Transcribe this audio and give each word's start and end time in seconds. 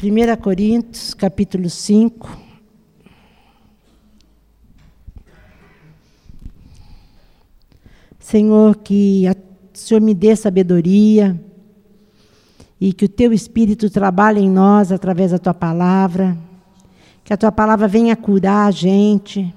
1 0.00 0.36
Coríntios, 0.40 1.12
capítulo 1.12 1.68
5. 1.68 2.38
Senhor, 8.20 8.76
que 8.76 9.24
o 9.28 9.76
Senhor 9.76 10.00
me 10.00 10.14
dê 10.14 10.36
sabedoria 10.36 11.36
e 12.80 12.92
que 12.92 13.06
o 13.06 13.08
teu 13.08 13.32
Espírito 13.32 13.90
trabalhe 13.90 14.40
em 14.40 14.48
nós 14.48 14.92
através 14.92 15.32
da 15.32 15.38
tua 15.38 15.52
palavra, 15.52 16.38
que 17.24 17.32
a 17.32 17.36
tua 17.36 17.50
palavra 17.50 17.88
venha 17.88 18.14
curar 18.14 18.68
a 18.68 18.70
gente, 18.70 19.52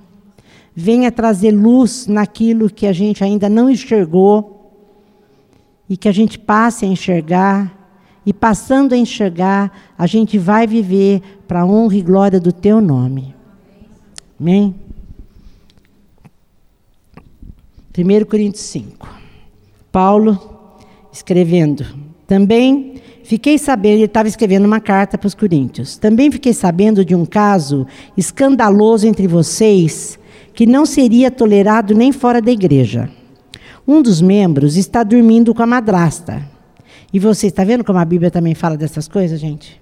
venha 0.76 1.12
trazer 1.12 1.52
luz 1.52 2.08
naquilo 2.08 2.68
que 2.68 2.88
a 2.88 2.94
gente 2.94 3.24
ainda 3.24 3.48
não 3.48 3.70
enxergou 3.70 4.74
e 5.88 5.96
que 5.96 6.10
a 6.10 6.12
gente 6.12 6.40
passe 6.40 6.84
a 6.84 6.88
enxergar. 6.88 7.81
E 8.26 8.32
passando 8.32 8.94
a 8.94 8.98
enxergar, 8.98 9.72
a 9.98 10.06
gente 10.06 10.38
vai 10.38 10.68
viver 10.68 11.22
para 11.48 11.62
a 11.62 11.66
honra 11.66 11.96
e 11.96 12.02
glória 12.02 12.40
do 12.40 12.52
teu 12.52 12.80
nome. 12.80 13.34
Amém? 14.40 14.76
1 17.98 18.26
Coríntios 18.26 18.64
5. 18.66 19.08
Paulo 19.92 20.40
escrevendo. 21.12 21.86
Também 22.26 23.02
fiquei 23.24 23.58
sabendo, 23.58 23.96
ele 23.96 24.06
estava 24.06 24.28
escrevendo 24.28 24.66
uma 24.66 24.80
carta 24.80 25.18
para 25.18 25.28
os 25.28 25.36
Coríntios. 25.36 25.98
Também 25.98 26.32
fiquei 26.32 26.54
sabendo 26.54 27.04
de 27.04 27.14
um 27.14 27.26
caso 27.26 27.86
escandaloso 28.16 29.08
entre 29.08 29.28
vocês 29.28 30.18
que 30.54 30.66
não 30.66 30.86
seria 30.86 31.32
tolerado 31.32 31.94
nem 31.94 32.12
fora 32.12 32.42
da 32.42 32.52
igreja. 32.52 33.10
Um 33.88 34.02
dos 34.02 34.22
membros 34.22 34.78
está 34.78 35.04
dormindo 35.04 35.54
com 35.54 35.64
a 35.64 35.68
madrasta. 35.68 36.51
E 37.14 37.20
vocês, 37.20 37.52
está 37.52 37.64
vendo 37.64 37.84
como 37.84 38.00
a 38.00 38.06
Bíblia 38.06 38.32
também 38.32 38.56
fala 38.56 38.78
dessas 38.78 39.08
coisas, 39.08 39.40
gente? 39.40 39.82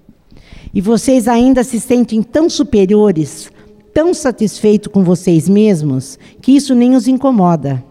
E 0.74 0.80
vocês 0.80 1.28
ainda 1.28 1.62
se 1.62 1.80
sentem 1.80 2.22
tão 2.22 2.50
superiores, 2.50 3.50
tão 3.94 4.12
satisfeitos 4.12 4.92
com 4.92 5.04
vocês 5.04 5.48
mesmos, 5.48 6.18
que 6.40 6.52
isso 6.52 6.74
nem 6.74 6.94
os 6.94 7.06
incomoda. 7.06 7.84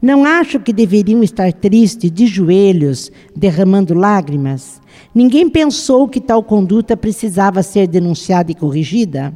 Não 0.00 0.24
acho 0.24 0.58
que 0.60 0.72
deveriam 0.72 1.22
estar 1.22 1.52
tristes, 1.52 2.10
de 2.10 2.26
joelhos, 2.26 3.12
derramando 3.36 3.92
lágrimas? 3.92 4.80
Ninguém 5.14 5.48
pensou 5.48 6.08
que 6.08 6.20
tal 6.20 6.42
conduta 6.42 6.96
precisava 6.96 7.62
ser 7.62 7.86
denunciada 7.86 8.50
e 8.50 8.54
corrigida? 8.54 9.34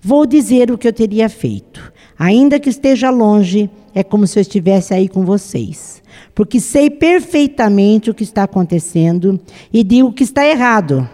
Vou 0.00 0.26
dizer 0.26 0.70
o 0.72 0.78
que 0.78 0.88
eu 0.88 0.92
teria 0.92 1.28
feito. 1.28 1.92
Ainda 2.18 2.58
que 2.58 2.70
esteja 2.70 3.10
longe, 3.10 3.70
é 3.94 4.02
como 4.02 4.26
se 4.26 4.38
eu 4.38 4.42
estivesse 4.42 4.94
aí 4.94 5.08
com 5.08 5.24
vocês. 5.24 6.02
Porque 6.34 6.60
sei 6.60 6.88
perfeitamente 6.88 8.10
o 8.10 8.14
que 8.14 8.24
está 8.24 8.44
acontecendo 8.44 9.40
e 9.72 9.84
digo 9.84 10.12
que 10.12 10.24
está 10.24 10.46
errado. 10.46 11.08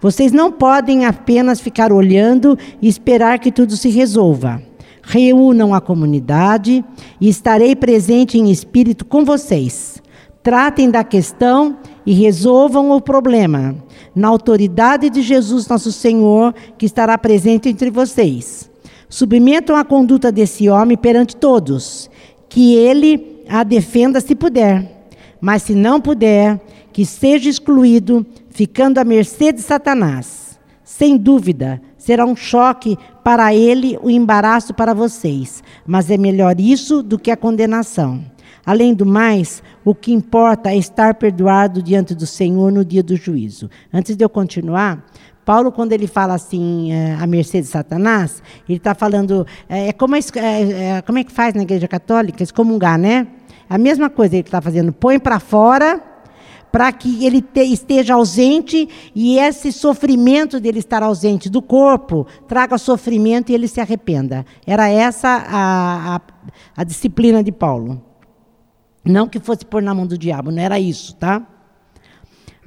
Vocês 0.00 0.30
não 0.30 0.52
podem 0.52 1.04
apenas 1.04 1.60
ficar 1.60 1.92
olhando 1.92 2.56
e 2.80 2.88
esperar 2.88 3.38
que 3.38 3.50
tudo 3.50 3.76
se 3.76 3.88
resolva 3.88 4.62
reúnam 5.06 5.72
a 5.72 5.80
comunidade 5.80 6.84
e 7.20 7.28
estarei 7.28 7.76
presente 7.76 8.36
em 8.36 8.50
espírito 8.50 9.04
com 9.04 9.24
vocês. 9.24 10.02
Tratem 10.42 10.90
da 10.90 11.04
questão 11.04 11.78
e 12.04 12.12
resolvam 12.12 12.90
o 12.90 13.00
problema, 13.00 13.74
na 14.14 14.28
autoridade 14.28 15.08
de 15.10 15.22
Jesus, 15.22 15.66
nosso 15.68 15.92
Senhor, 15.92 16.54
que 16.76 16.86
estará 16.86 17.16
presente 17.16 17.68
entre 17.68 17.90
vocês. 17.90 18.70
Submetam 19.08 19.76
a 19.76 19.84
conduta 19.84 20.32
desse 20.32 20.68
homem 20.68 20.96
perante 20.96 21.36
todos, 21.36 22.10
que 22.48 22.74
ele 22.74 23.44
a 23.48 23.62
defenda 23.62 24.20
se 24.20 24.34
puder, 24.34 25.08
mas 25.40 25.62
se 25.62 25.74
não 25.74 26.00
puder, 26.00 26.60
que 26.92 27.06
seja 27.06 27.48
excluído, 27.48 28.26
ficando 28.50 28.98
à 28.98 29.04
mercê 29.04 29.52
de 29.52 29.60
Satanás. 29.60 30.58
Sem 30.82 31.16
dúvida, 31.16 31.80
será 31.96 32.24
um 32.24 32.34
choque 32.34 32.96
para 33.22 33.54
ele, 33.54 33.98
o 34.02 34.10
embaraço 34.10 34.72
para 34.72 34.94
vocês, 34.94 35.62
mas 35.86 36.10
é 36.10 36.16
melhor 36.16 36.60
isso 36.60 37.02
do 37.02 37.18
que 37.18 37.30
a 37.30 37.36
condenação. 37.36 38.24
Além 38.64 38.94
do 38.94 39.06
mais, 39.06 39.62
o 39.84 39.94
que 39.94 40.12
importa 40.12 40.70
é 40.70 40.76
estar 40.76 41.14
perdoado 41.14 41.80
diante 41.80 42.14
do 42.14 42.26
Senhor 42.26 42.72
no 42.72 42.84
dia 42.84 43.02
do 43.02 43.14
juízo. 43.14 43.70
Antes 43.92 44.16
de 44.16 44.24
eu 44.24 44.28
continuar, 44.28 45.04
Paulo, 45.46 45.70
quando 45.70 45.92
ele 45.92 46.08
fala 46.08 46.34
assim, 46.34 46.92
é, 46.92 47.14
a 47.14 47.24
mercê 47.24 47.60
de 47.60 47.68
Satanás, 47.68 48.42
ele 48.68 48.78
está 48.78 48.96
falando, 48.96 49.46
é, 49.68 49.90
é 49.90 49.92
como, 49.92 50.16
é, 50.16 50.18
é, 50.18 51.02
como 51.02 51.18
é 51.18 51.24
que 51.24 51.30
faz 51.30 51.54
na 51.54 51.62
igreja 51.62 51.86
católica? 51.86 52.42
Excomungar, 52.42 52.98
né? 52.98 53.28
A 53.70 53.78
mesma 53.78 54.10
coisa 54.10 54.34
ele 54.34 54.42
está 54.42 54.60
fazendo, 54.60 54.92
põe 54.92 55.20
para 55.20 55.38
fora 55.38 56.02
para 56.72 56.90
que 56.90 57.24
ele 57.24 57.40
te, 57.40 57.62
esteja 57.62 58.14
ausente 58.14 58.88
e 59.14 59.38
esse 59.38 59.70
sofrimento 59.70 60.58
dele 60.58 60.80
estar 60.80 61.00
ausente 61.00 61.48
do 61.48 61.62
corpo 61.62 62.26
traga 62.48 62.76
sofrimento 62.76 63.50
e 63.50 63.54
ele 63.54 63.68
se 63.68 63.80
arrependa. 63.80 64.44
Era 64.66 64.88
essa 64.88 65.28
a, 65.28 66.16
a, 66.16 66.20
a 66.76 66.82
disciplina 66.82 67.40
de 67.44 67.52
Paulo. 67.52 68.02
Não 69.04 69.28
que 69.28 69.38
fosse 69.38 69.64
pôr 69.64 69.80
na 69.80 69.94
mão 69.94 70.08
do 70.08 70.18
diabo, 70.18 70.50
não 70.50 70.60
era 70.60 70.80
isso, 70.80 71.14
tá? 71.14 71.55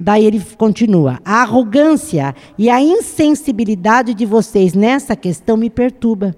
Daí 0.00 0.24
ele 0.24 0.40
continua: 0.56 1.20
a 1.22 1.42
arrogância 1.42 2.34
e 2.56 2.70
a 2.70 2.80
insensibilidade 2.80 4.14
de 4.14 4.24
vocês 4.24 4.72
nessa 4.72 5.14
questão 5.14 5.58
me 5.58 5.68
perturba. 5.68 6.34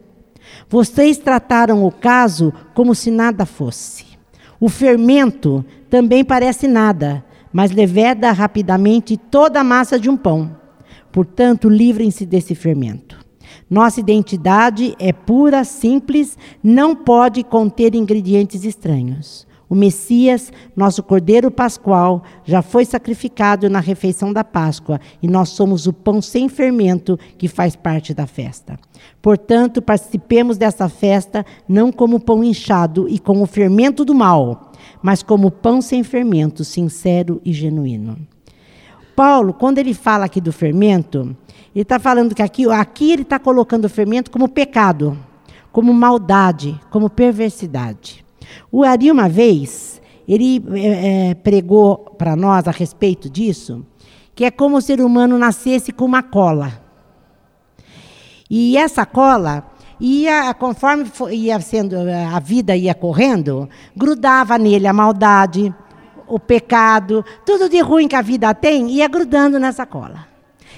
Vocês 0.68 1.16
trataram 1.16 1.86
o 1.86 1.92
caso 1.92 2.52
como 2.74 2.92
se 2.94 3.10
nada 3.10 3.46
fosse. 3.46 4.04
O 4.58 4.68
fermento 4.68 5.64
também 5.88 6.24
parece 6.24 6.66
nada, 6.66 7.24
mas 7.52 7.70
leveda 7.70 8.32
rapidamente 8.32 9.16
toda 9.16 9.60
a 9.60 9.64
massa 9.64 9.98
de 9.98 10.10
um 10.10 10.16
pão. 10.16 10.56
Portanto, 11.12 11.68
livrem-se 11.68 12.26
desse 12.26 12.54
fermento. 12.54 13.22
Nossa 13.70 14.00
identidade 14.00 14.94
é 14.98 15.12
pura, 15.12 15.62
simples, 15.62 16.36
não 16.62 16.96
pode 16.96 17.42
conter 17.44 17.94
ingredientes 17.94 18.64
estranhos. 18.64 19.46
O 19.72 19.74
Messias, 19.74 20.52
nosso 20.76 21.02
Cordeiro 21.02 21.50
Pascual, 21.50 22.22
já 22.44 22.60
foi 22.60 22.84
sacrificado 22.84 23.70
na 23.70 23.80
refeição 23.80 24.30
da 24.30 24.44
Páscoa 24.44 25.00
e 25.22 25.26
nós 25.26 25.48
somos 25.48 25.86
o 25.86 25.94
pão 25.94 26.20
sem 26.20 26.46
fermento 26.46 27.18
que 27.38 27.48
faz 27.48 27.74
parte 27.74 28.12
da 28.12 28.26
festa. 28.26 28.78
Portanto, 29.22 29.80
participemos 29.80 30.58
dessa 30.58 30.90
festa 30.90 31.42
não 31.66 31.90
como 31.90 32.20
pão 32.20 32.44
inchado 32.44 33.08
e 33.08 33.18
com 33.18 33.40
o 33.40 33.46
fermento 33.46 34.04
do 34.04 34.14
mal 34.14 34.72
mas 35.00 35.22
como 35.22 35.50
pão 35.50 35.80
sem 35.80 36.04
fermento, 36.04 36.64
sincero 36.64 37.40
e 37.42 37.50
genuíno. 37.50 38.18
Paulo, 39.16 39.54
quando 39.54 39.78
ele 39.78 39.94
fala 39.94 40.26
aqui 40.26 40.38
do 40.38 40.52
fermento, 40.52 41.34
ele 41.74 41.80
está 41.80 41.98
falando 41.98 42.34
que 42.34 42.42
aqui, 42.42 42.70
aqui 42.70 43.12
ele 43.12 43.22
está 43.22 43.38
colocando 43.38 43.86
o 43.86 43.88
fermento 43.88 44.30
como 44.30 44.50
pecado, 44.50 45.16
como 45.72 45.94
maldade, 45.94 46.78
como 46.90 47.08
perversidade. 47.08 48.22
O 48.70 48.84
Ari, 48.84 49.10
uma 49.10 49.28
vez, 49.28 50.00
ele 50.26 50.62
é, 50.74 51.34
pregou 51.34 51.98
para 52.18 52.36
nós 52.36 52.66
a 52.68 52.70
respeito 52.70 53.28
disso, 53.28 53.84
que 54.34 54.44
é 54.44 54.50
como 54.50 54.76
o 54.76 54.82
ser 54.82 55.00
humano 55.00 55.38
nascesse 55.38 55.92
com 55.92 56.04
uma 56.04 56.22
cola. 56.22 56.80
E 58.48 58.76
essa 58.76 59.06
cola, 59.06 59.66
ia, 60.00 60.52
conforme 60.54 61.04
ia 61.30 61.60
sendo, 61.60 61.96
a 62.34 62.38
vida 62.38 62.76
ia 62.76 62.94
correndo, 62.94 63.68
grudava 63.96 64.58
nele 64.58 64.86
a 64.86 64.92
maldade, 64.92 65.74
o 66.26 66.38
pecado, 66.38 67.24
tudo 67.44 67.68
de 67.68 67.80
ruim 67.80 68.08
que 68.08 68.16
a 68.16 68.22
vida 68.22 68.54
tem, 68.54 68.90
ia 68.90 69.08
grudando 69.08 69.58
nessa 69.58 69.84
cola. 69.86 70.26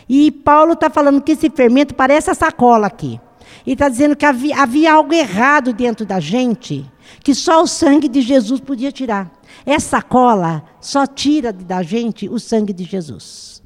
E 0.09 0.31
Paulo 0.31 0.75
está 0.75 0.91
falando 0.91 1.23
que 1.23 1.33
esse 1.33 1.49
fermento 1.51 1.95
parece 1.95 2.31
essa 2.31 2.51
cola 2.53 2.87
aqui. 2.87 3.21
E 3.67 3.73
está 3.73 3.89
dizendo 3.89 4.15
que 4.15 4.27
havia, 4.27 4.63
havia 4.63 4.93
algo 4.93 5.15
errado 5.15 5.73
dentro 5.73 6.05
da 6.05 6.21
gente, 6.21 6.85
que 7.23 7.35
só 7.35 7.63
o 7.63 7.67
sangue 7.67 8.09
de 8.09 8.21
Jesus 8.21 8.61
podia 8.61 8.93
tirar. 8.93 9.33
Essa 9.65 10.03
cola 10.03 10.65
só 10.81 11.07
tira 11.07 11.53
da 11.53 11.83
gente 11.83 12.29
o 12.29 12.39
sangue 12.39 12.73
de 12.73 12.85
Jesus. 12.85 13.63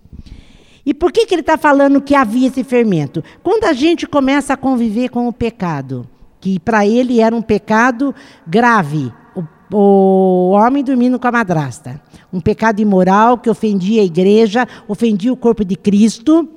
E 0.86 0.94
por 0.94 1.12
que, 1.12 1.26
que 1.26 1.34
ele 1.34 1.42
está 1.42 1.58
falando 1.58 2.00
que 2.00 2.14
havia 2.14 2.48
esse 2.48 2.64
fermento? 2.64 3.22
Quando 3.42 3.64
a 3.64 3.72
gente 3.72 4.06
começa 4.06 4.54
a 4.54 4.56
conviver 4.56 5.10
com 5.10 5.28
o 5.28 5.32
pecado, 5.32 6.08
que 6.40 6.58
para 6.58 6.86
ele 6.86 7.20
era 7.20 7.34
um 7.34 7.42
pecado 7.42 8.14
grave, 8.46 9.12
o, 9.36 9.76
o 9.76 10.50
homem 10.52 10.82
dormindo 10.82 11.18
com 11.18 11.28
a 11.28 11.32
madrasta, 11.32 12.00
um 12.32 12.40
pecado 12.40 12.80
imoral 12.80 13.38
que 13.38 13.50
ofendia 13.50 14.00
a 14.00 14.04
igreja, 14.04 14.66
ofendia 14.86 15.32
o 15.32 15.36
corpo 15.36 15.64
de 15.64 15.76
Cristo. 15.76 16.48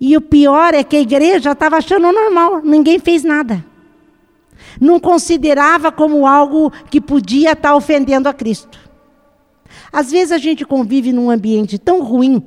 E 0.00 0.16
o 0.16 0.20
pior 0.20 0.72
é 0.72 0.82
que 0.82 0.96
a 0.96 1.00
igreja 1.00 1.52
estava 1.52 1.76
achando 1.76 2.10
normal, 2.10 2.62
ninguém 2.64 2.98
fez 2.98 3.22
nada. 3.22 3.64
Não 4.80 4.98
considerava 4.98 5.92
como 5.92 6.26
algo 6.26 6.72
que 6.90 7.00
podia 7.00 7.52
estar 7.52 7.70
tá 7.70 7.76
ofendendo 7.76 8.28
a 8.28 8.32
Cristo. 8.32 8.78
Às 9.92 10.10
vezes 10.10 10.32
a 10.32 10.38
gente 10.38 10.64
convive 10.64 11.12
num 11.12 11.30
ambiente 11.30 11.78
tão 11.78 12.02
ruim 12.02 12.42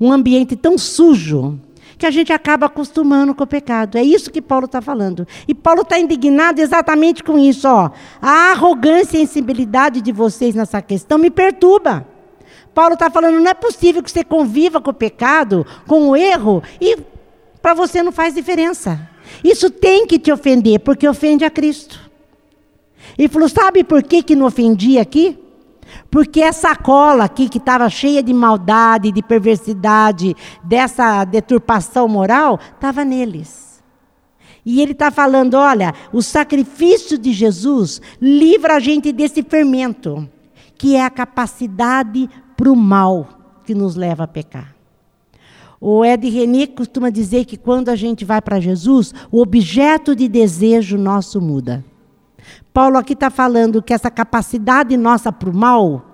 um 0.00 0.12
ambiente 0.12 0.56
tão 0.56 0.78
sujo 0.78 1.58
que 1.98 2.06
a 2.06 2.10
gente 2.10 2.32
acaba 2.32 2.66
acostumando 2.66 3.34
com 3.34 3.44
o 3.44 3.46
pecado. 3.46 3.98
É 3.98 4.02
isso 4.02 4.30
que 4.30 4.40
Paulo 4.40 4.64
está 4.64 4.80
falando. 4.80 5.28
E 5.46 5.54
Paulo 5.54 5.82
está 5.82 5.98
indignado 5.98 6.60
exatamente 6.60 7.22
com 7.22 7.38
isso. 7.38 7.68
Ó. 7.68 7.90
A 8.22 8.52
arrogância 8.52 9.18
e 9.18 9.22
a 9.22 9.88
de 10.00 10.10
vocês 10.10 10.54
nessa 10.54 10.80
questão 10.80 11.18
me 11.18 11.30
perturba. 11.30 12.06
Paulo 12.80 12.94
está 12.94 13.10
falando, 13.10 13.38
não 13.38 13.50
é 13.50 13.52
possível 13.52 14.02
que 14.02 14.10
você 14.10 14.24
conviva 14.24 14.80
com 14.80 14.90
o 14.90 14.94
pecado, 14.94 15.66
com 15.86 16.08
o 16.08 16.16
erro, 16.16 16.62
e 16.80 16.96
para 17.60 17.74
você 17.74 18.02
não 18.02 18.10
faz 18.10 18.34
diferença. 18.34 19.06
Isso 19.44 19.68
tem 19.68 20.06
que 20.06 20.18
te 20.18 20.32
ofender, 20.32 20.80
porque 20.80 21.06
ofende 21.06 21.44
a 21.44 21.50
Cristo. 21.50 22.00
Ele 23.18 23.28
falou: 23.28 23.50
sabe 23.50 23.84
por 23.84 24.02
que, 24.02 24.22
que 24.22 24.34
não 24.34 24.46
ofendia 24.46 25.02
aqui? 25.02 25.38
Porque 26.10 26.40
essa 26.40 26.74
cola 26.74 27.24
aqui, 27.24 27.50
que 27.50 27.58
estava 27.58 27.86
cheia 27.90 28.22
de 28.22 28.32
maldade, 28.32 29.12
de 29.12 29.22
perversidade, 29.22 30.34
dessa 30.64 31.22
deturpação 31.26 32.08
moral, 32.08 32.58
estava 32.74 33.04
neles. 33.04 33.82
E 34.64 34.80
ele 34.80 34.92
está 34.92 35.10
falando: 35.10 35.52
olha, 35.52 35.92
o 36.14 36.22
sacrifício 36.22 37.18
de 37.18 37.30
Jesus 37.30 38.00
livra 38.18 38.76
a 38.76 38.80
gente 38.80 39.12
desse 39.12 39.42
fermento, 39.42 40.26
que 40.78 40.96
é 40.96 41.04
a 41.04 41.10
capacidade 41.10 42.26
para 42.60 42.70
o 42.70 42.76
mal 42.76 43.26
que 43.64 43.74
nos 43.74 43.96
leva 43.96 44.24
a 44.24 44.28
pecar. 44.28 44.76
O 45.80 46.04
Ed 46.04 46.28
René 46.28 46.66
costuma 46.66 47.08
dizer 47.08 47.46
que 47.46 47.56
quando 47.56 47.88
a 47.88 47.96
gente 47.96 48.22
vai 48.22 48.42
para 48.42 48.60
Jesus, 48.60 49.14
o 49.32 49.40
objeto 49.40 50.14
de 50.14 50.28
desejo 50.28 50.98
nosso 50.98 51.40
muda. 51.40 51.82
Paulo 52.70 52.98
aqui 52.98 53.14
está 53.14 53.30
falando 53.30 53.82
que 53.82 53.94
essa 53.94 54.10
capacidade 54.10 54.94
nossa 54.98 55.32
para 55.32 55.48
o 55.48 55.56
mal 55.56 56.04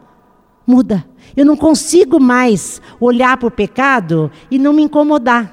muda. 0.65 1.05
Eu 1.37 1.45
não 1.45 1.57
consigo 1.57 2.21
mais 2.21 2.81
olhar 3.01 3.37
para 3.37 3.49
o 3.49 3.51
pecado 3.51 4.31
e 4.49 4.57
não 4.57 4.73
me 4.73 4.83
incomodar. 4.83 5.53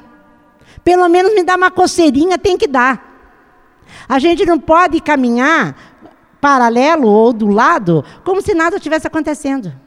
Pelo 0.83 1.09
menos 1.09 1.33
me 1.33 1.41
dá 1.41 1.55
uma 1.55 1.71
coceirinha, 1.71 2.37
tem 2.37 2.55
que 2.55 2.67
dar. 2.67 3.33
A 4.07 4.19
gente 4.19 4.45
não 4.45 4.59
pode 4.59 5.01
caminhar 5.01 5.75
paralelo 6.39 7.07
ou 7.07 7.33
do 7.33 7.47
lado 7.47 8.05
como 8.23 8.43
se 8.43 8.53
nada 8.53 8.75
estivesse 8.75 9.07
acontecendo. 9.07 9.81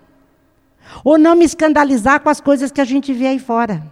Ou 1.04 1.19
não 1.19 1.34
me 1.34 1.44
escandalizar 1.44 2.20
com 2.20 2.28
as 2.28 2.40
coisas 2.40 2.70
que 2.70 2.81
a 2.81 2.84
gente 2.84 3.12
vê 3.12 3.26
aí 3.28 3.38
fora. 3.38 3.82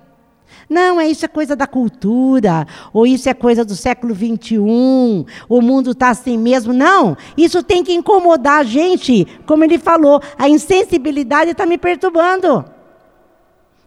Não, 0.69 1.01
é 1.01 1.07
isso 1.09 1.25
é 1.25 1.29
coisa 1.29 1.55
da 1.55 1.67
cultura, 1.67 2.67
ou 2.93 3.07
isso 3.07 3.29
é 3.29 3.35
coisa 3.35 3.65
do 3.65 3.77
século 3.77 4.15
XXI, 4.15 5.27
o 5.49 5.61
mundo 5.61 5.91
está 5.91 6.09
assim 6.09 6.39
mesmo. 6.39 6.73
Não, 6.73 7.17
isso 7.37 7.63
tem 7.63 7.85
que 7.85 7.93
incomodar 7.93 8.61
a 8.61 8.65
gente. 8.65 9.27
Como 9.47 9.65
ele 9.65 9.79
falou, 9.79 10.23
a 10.39 10.49
insensibilidade 10.49 11.51
está 11.51 11.67
me 11.67 11.77
perturbando. 11.77 12.65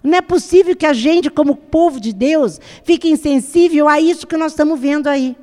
Não 0.03 0.17
é 0.17 0.21
possível 0.21 0.75
que 0.75 0.85
a 0.85 0.93
gente, 0.93 1.29
como 1.29 1.55
povo 1.55 1.99
de 1.99 2.13
Deus, 2.13 2.61
fique 2.83 3.09
insensível 3.09 3.87
a 3.87 3.99
isso 3.99 4.27
que 4.27 4.37
nós 4.37 4.51
estamos 4.51 4.79
vendo 4.79 5.07
aí. 5.07 5.35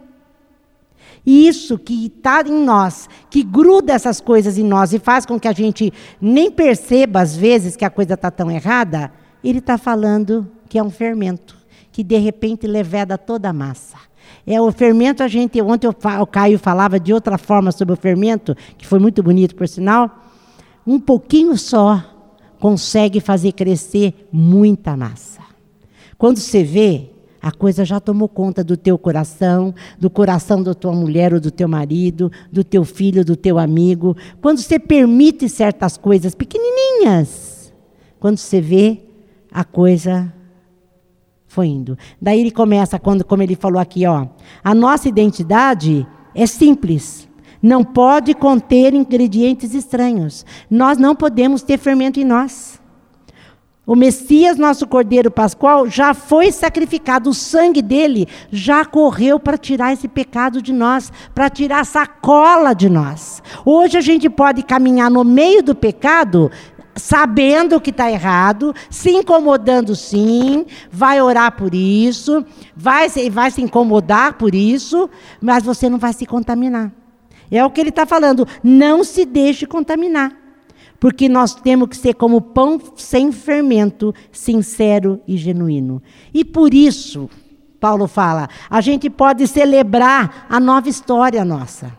E 1.26 1.48
isso 1.48 1.78
que 1.78 2.06
está 2.06 2.42
em 2.42 2.64
nós, 2.64 3.08
que 3.30 3.42
gruda 3.42 3.92
essas 3.92 4.20
coisas 4.20 4.58
em 4.58 4.64
nós 4.64 4.92
e 4.92 4.98
faz 4.98 5.24
com 5.24 5.40
que 5.40 5.48
a 5.48 5.52
gente 5.52 5.92
nem 6.20 6.50
perceba, 6.50 7.20
às 7.20 7.34
vezes, 7.34 7.76
que 7.76 7.84
a 7.84 7.90
coisa 7.90 8.14
está 8.14 8.30
tão 8.30 8.50
errada, 8.50 9.10
ele 9.42 9.58
está 9.58 9.78
falando 9.78 10.46
que 10.68 10.78
é 10.78 10.82
um 10.82 10.90
fermento, 10.90 11.56
que 11.90 12.04
de 12.04 12.18
repente 12.18 12.66
leveda 12.66 13.16
toda 13.16 13.48
a 13.48 13.52
massa. 13.52 13.96
É 14.46 14.60
o 14.60 14.70
fermento, 14.70 15.22
a 15.22 15.28
gente, 15.28 15.60
ontem 15.62 15.88
o 15.88 16.26
Caio 16.26 16.58
falava 16.58 17.00
de 17.00 17.12
outra 17.12 17.38
forma 17.38 17.72
sobre 17.72 17.94
o 17.94 17.96
fermento, 17.96 18.54
que 18.76 18.86
foi 18.86 18.98
muito 18.98 19.22
bonito 19.22 19.54
por 19.54 19.66
sinal. 19.66 20.22
Um 20.86 21.00
pouquinho 21.00 21.56
só 21.56 22.02
consegue 22.60 23.20
fazer 23.20 23.52
crescer 23.52 24.28
muita 24.30 24.96
massa. 24.96 25.40
Quando 26.18 26.38
você 26.38 26.62
vê, 26.62 27.10
a 27.44 27.52
coisa 27.52 27.84
já 27.84 28.00
tomou 28.00 28.26
conta 28.26 28.64
do 28.64 28.74
teu 28.74 28.96
coração, 28.96 29.74
do 30.00 30.08
coração 30.08 30.62
da 30.62 30.72
tua 30.72 30.94
mulher 30.94 31.34
ou 31.34 31.38
do 31.38 31.50
teu 31.50 31.68
marido, 31.68 32.32
do 32.50 32.64
teu 32.64 32.86
filho, 32.86 33.22
do 33.22 33.36
teu 33.36 33.58
amigo. 33.58 34.16
Quando 34.40 34.60
você 34.60 34.78
permite 34.78 35.46
certas 35.50 35.98
coisas 35.98 36.34
pequenininhas, 36.34 37.70
quando 38.18 38.38
você 38.38 38.62
vê, 38.62 39.02
a 39.52 39.62
coisa 39.62 40.32
foi 41.46 41.66
indo. 41.66 41.98
Daí 42.18 42.40
ele 42.40 42.50
começa, 42.50 42.98
quando, 42.98 43.22
como 43.22 43.42
ele 43.42 43.56
falou 43.56 43.78
aqui, 43.78 44.06
ó, 44.06 44.26
a 44.64 44.74
nossa 44.74 45.06
identidade 45.06 46.06
é 46.34 46.46
simples. 46.46 47.28
Não 47.60 47.84
pode 47.84 48.32
conter 48.32 48.94
ingredientes 48.94 49.74
estranhos. 49.74 50.46
Nós 50.70 50.96
não 50.96 51.14
podemos 51.14 51.62
ter 51.62 51.76
fermento 51.76 52.18
em 52.18 52.24
nós. 52.24 52.73
O 53.86 53.94
Messias, 53.94 54.56
nosso 54.56 54.86
Cordeiro 54.86 55.30
Pascual, 55.30 55.90
já 55.90 56.14
foi 56.14 56.50
sacrificado, 56.50 57.28
o 57.28 57.34
sangue 57.34 57.82
dele 57.82 58.26
já 58.50 58.82
correu 58.82 59.38
para 59.38 59.58
tirar 59.58 59.92
esse 59.92 60.08
pecado 60.08 60.62
de 60.62 60.72
nós, 60.72 61.12
para 61.34 61.50
tirar 61.50 61.80
essa 61.80 62.06
cola 62.06 62.72
de 62.72 62.88
nós. 62.88 63.42
Hoje 63.62 63.98
a 63.98 64.00
gente 64.00 64.30
pode 64.30 64.62
caminhar 64.62 65.10
no 65.10 65.22
meio 65.22 65.62
do 65.62 65.74
pecado 65.74 66.50
sabendo 66.96 67.80
que 67.80 67.90
está 67.90 68.10
errado, 68.10 68.74
se 68.88 69.10
incomodando 69.10 69.94
sim, 69.94 70.64
vai 70.90 71.20
orar 71.20 71.52
por 71.52 71.74
isso, 71.74 72.44
vai, 72.74 73.08
vai 73.30 73.50
se 73.50 73.60
incomodar 73.60 74.34
por 74.34 74.54
isso, 74.54 75.10
mas 75.42 75.62
você 75.62 75.90
não 75.90 75.98
vai 75.98 76.12
se 76.14 76.24
contaminar. 76.24 76.90
É 77.50 77.62
o 77.64 77.70
que 77.70 77.80
ele 77.80 77.90
está 77.90 78.06
falando. 78.06 78.46
Não 78.62 79.04
se 79.04 79.26
deixe 79.26 79.66
contaminar. 79.66 80.43
Porque 81.04 81.28
nós 81.28 81.54
temos 81.54 81.88
que 81.90 81.98
ser 81.98 82.14
como 82.14 82.40
pão 82.40 82.80
sem 82.96 83.30
fermento, 83.30 84.14
sincero 84.32 85.20
e 85.28 85.36
genuíno. 85.36 86.02
E 86.32 86.42
por 86.42 86.72
isso, 86.72 87.28
Paulo 87.78 88.08
fala, 88.08 88.48
a 88.70 88.80
gente 88.80 89.10
pode 89.10 89.46
celebrar 89.46 90.46
a 90.48 90.58
nova 90.58 90.88
história 90.88 91.44
nossa. 91.44 91.92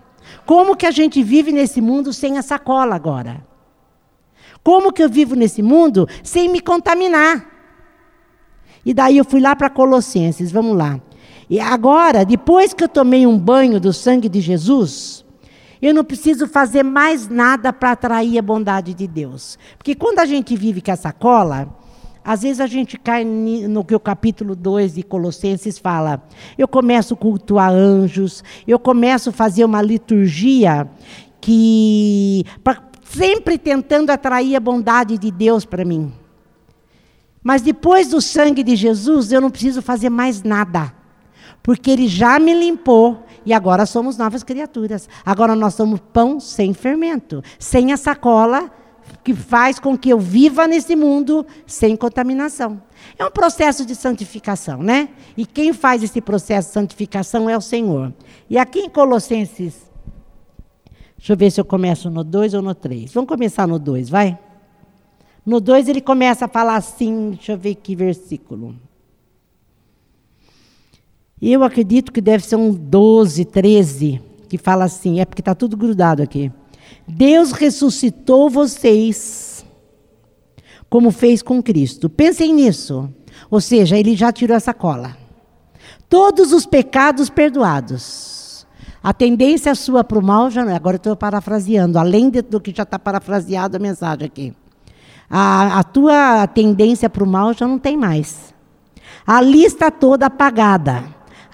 Como 0.43 0.75
que 0.75 0.87
a 0.87 0.89
gente 0.89 1.21
vive 1.21 1.51
nesse 1.51 1.81
mundo 1.81 2.11
sem 2.11 2.39
essa 2.39 2.57
cola 2.57 2.95
agora? 2.95 3.45
Como 4.63 4.91
que 4.91 5.03
eu 5.03 5.07
vivo 5.07 5.35
nesse 5.35 5.61
mundo 5.61 6.09
sem 6.23 6.49
me 6.49 6.59
contaminar? 6.59 7.45
E 8.83 8.91
daí 8.91 9.19
eu 9.19 9.25
fui 9.25 9.39
lá 9.39 9.55
para 9.55 9.69
Colossenses, 9.69 10.51
vamos 10.51 10.75
lá. 10.75 10.99
E 11.47 11.59
agora, 11.59 12.25
depois 12.25 12.73
que 12.73 12.83
eu 12.83 12.89
tomei 12.89 13.27
um 13.27 13.37
banho 13.37 13.79
do 13.79 13.93
sangue 13.93 14.27
de 14.27 14.41
Jesus, 14.41 15.23
eu 15.81 15.93
não 15.93 16.03
preciso 16.03 16.47
fazer 16.47 16.83
mais 16.83 17.27
nada 17.27 17.71
para 17.71 17.91
atrair 17.91 18.37
a 18.37 18.41
bondade 18.41 18.93
de 18.93 19.07
Deus. 19.07 19.57
Porque 19.77 19.95
quando 19.95 20.19
a 20.19 20.25
gente 20.25 20.55
vive 20.55 20.81
com 20.81 20.91
essa 20.91 21.11
cola, 21.11 21.67
às 22.23 22.41
vezes 22.41 22.59
a 22.59 22.65
gente 22.65 22.97
cai 22.97 23.23
no 23.23 23.85
que 23.85 23.93
o 23.93 23.99
capítulo 23.99 24.55
2 24.55 24.95
de 24.95 25.03
Colossenses 25.03 25.77
fala. 25.77 26.23
Eu 26.57 26.67
começo 26.67 27.13
a 27.13 27.17
cultuar 27.17 27.71
anjos, 27.71 28.43
eu 28.67 28.79
começo 28.79 29.29
a 29.29 29.33
fazer 29.33 29.63
uma 29.63 29.81
liturgia 29.81 30.89
que 31.39 32.43
sempre 33.03 33.57
tentando 33.59 34.09
atrair 34.09 34.55
a 34.55 34.59
bondade 34.59 35.17
de 35.17 35.29
Deus 35.29 35.63
para 35.65 35.85
mim. 35.85 36.11
Mas 37.43 37.61
depois 37.61 38.09
do 38.09 38.19
sangue 38.19 38.63
de 38.63 38.75
Jesus, 38.75 39.31
eu 39.31 39.39
não 39.39 39.51
preciso 39.51 39.79
fazer 39.79 40.09
mais 40.09 40.41
nada. 40.41 40.91
Porque 41.61 41.91
ele 41.91 42.07
já 42.07 42.39
me 42.39 42.55
limpou 42.55 43.23
e 43.45 43.53
agora 43.53 43.85
somos 43.85 44.17
novas 44.17 44.43
criaturas. 44.43 45.07
Agora 45.25 45.55
nós 45.55 45.75
somos 45.75 45.99
pão 46.11 46.39
sem 46.39 46.73
fermento, 46.73 47.43
sem 47.59 47.93
a 47.93 47.97
sacola 47.97 48.71
que 49.23 49.33
faz 49.33 49.79
com 49.79 49.97
que 49.97 50.09
eu 50.09 50.19
viva 50.19 50.67
nesse 50.67 50.95
mundo 50.95 51.45
sem 51.65 51.95
contaminação. 51.95 52.81
É 53.17 53.25
um 53.25 53.31
processo 53.31 53.85
de 53.85 53.95
santificação, 53.95 54.81
né? 54.81 55.09
E 55.37 55.45
quem 55.45 55.73
faz 55.73 56.03
esse 56.03 56.21
processo 56.21 56.69
de 56.69 56.73
santificação 56.73 57.49
é 57.49 57.55
o 57.55 57.61
Senhor. 57.61 58.13
E 58.49 58.57
aqui 58.57 58.79
em 58.79 58.89
Colossenses 58.89 59.85
Deixa 61.25 61.33
eu 61.33 61.37
ver 61.37 61.49
se 61.49 61.59
eu 61.59 61.65
começo 61.65 62.07
no 62.11 62.23
2 62.23 62.53
ou 62.53 62.61
no 62.61 62.75
3. 62.75 63.11
Vamos 63.11 63.27
começar 63.27 63.67
no 63.67 63.79
2, 63.79 64.09
vai? 64.09 64.37
No 65.43 65.59
2 65.59 65.87
ele 65.87 65.99
começa 65.99 66.45
a 66.45 66.47
falar 66.47 66.75
assim, 66.75 67.31
deixa 67.31 67.53
eu 67.53 67.57
ver 67.57 67.73
que 67.73 67.95
versículo. 67.95 68.75
Eu 71.41 71.63
acredito 71.63 72.11
que 72.11 72.21
deve 72.21 72.45
ser 72.45 72.55
um 72.55 72.73
12, 72.73 73.45
13, 73.45 74.21
que 74.47 74.57
fala 74.57 74.85
assim, 74.85 75.19
é 75.19 75.25
porque 75.25 75.41
está 75.41 75.53
tudo 75.53 75.75
grudado 75.75 76.23
aqui. 76.23 76.51
Deus 77.07 77.51
ressuscitou 77.51 78.49
vocês, 78.49 79.65
como 80.89 81.11
fez 81.11 81.41
com 81.41 81.61
Cristo. 81.61 82.09
Pensem 82.09 82.53
nisso. 82.53 83.09
Ou 83.49 83.59
seja, 83.59 83.97
ele 83.97 84.15
já 84.15 84.31
tirou 84.31 84.55
essa 84.55 84.73
cola. 84.73 85.17
Todos 86.09 86.53
os 86.53 86.65
pecados 86.65 87.29
perdoados 87.29 88.35
a 89.05 89.13
tendência 89.13 89.75
sua 89.75 90.03
para 90.03 90.17
o 90.17 90.23
mal, 90.23 90.49
já, 90.49 90.63
agora 90.75 90.95
estou 90.95 91.15
parafraseando, 91.15 91.99
além 91.99 92.27
do 92.31 92.59
que 92.59 92.73
já 92.75 92.81
está 92.81 92.97
parafraseado 92.97 93.77
a 93.77 93.79
mensagem 93.79 94.25
aqui. 94.25 94.51
A, 95.29 95.77
a 95.77 95.83
tua 95.83 96.47
tendência 96.47 97.07
para 97.07 97.23
o 97.23 97.27
mal 97.27 97.53
já 97.53 97.67
não 97.67 97.77
tem 97.77 97.95
mais. 97.95 98.51
A 99.23 99.39
lista 99.41 99.91
toda 99.91 100.25
apagada. 100.25 101.03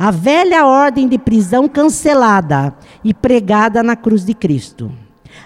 A 0.04 0.10
velha 0.10 0.66
ordem 0.66 1.08
de 1.08 1.20
prisão 1.20 1.68
cancelada 1.68 2.74
e 3.04 3.14
pregada 3.14 3.84
na 3.84 3.96
cruz 3.96 4.26
de 4.26 4.34
Cristo. 4.34 4.92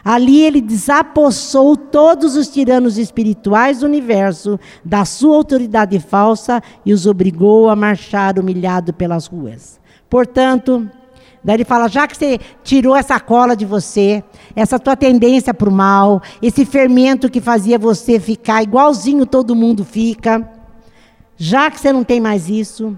Ali 0.01 0.43
ele 0.43 0.61
desapossou 0.61 1.75
todos 1.75 2.37
os 2.37 2.47
tiranos 2.47 2.97
espirituais 2.97 3.81
do 3.81 3.85
universo 3.85 4.57
da 4.81 5.03
sua 5.03 5.35
autoridade 5.35 5.99
falsa 5.99 6.63
e 6.85 6.93
os 6.93 7.05
obrigou 7.05 7.69
a 7.69 7.75
marchar 7.75 8.39
humilhado 8.39 8.93
pelas 8.93 9.27
ruas. 9.27 9.77
Portanto, 10.09 10.89
Daí 11.43 11.57
ele 11.57 11.65
fala: 11.65 11.89
já 11.89 12.07
que 12.07 12.15
você 12.15 12.39
tirou 12.63 12.95
essa 12.95 13.19
cola 13.19 13.57
de 13.57 13.65
você, 13.65 14.23
essa 14.55 14.79
tua 14.79 14.95
tendência 14.95 15.53
para 15.53 15.67
o 15.67 15.71
mal, 15.71 16.21
esse 16.41 16.63
fermento 16.63 17.29
que 17.29 17.41
fazia 17.41 17.77
você 17.77 18.21
ficar 18.21 18.63
igualzinho 18.63 19.25
todo 19.25 19.53
mundo 19.53 19.83
fica, 19.83 20.49
já 21.35 21.69
que 21.69 21.77
você 21.77 21.91
não 21.91 22.05
tem 22.05 22.21
mais 22.21 22.49
isso, 22.49 22.97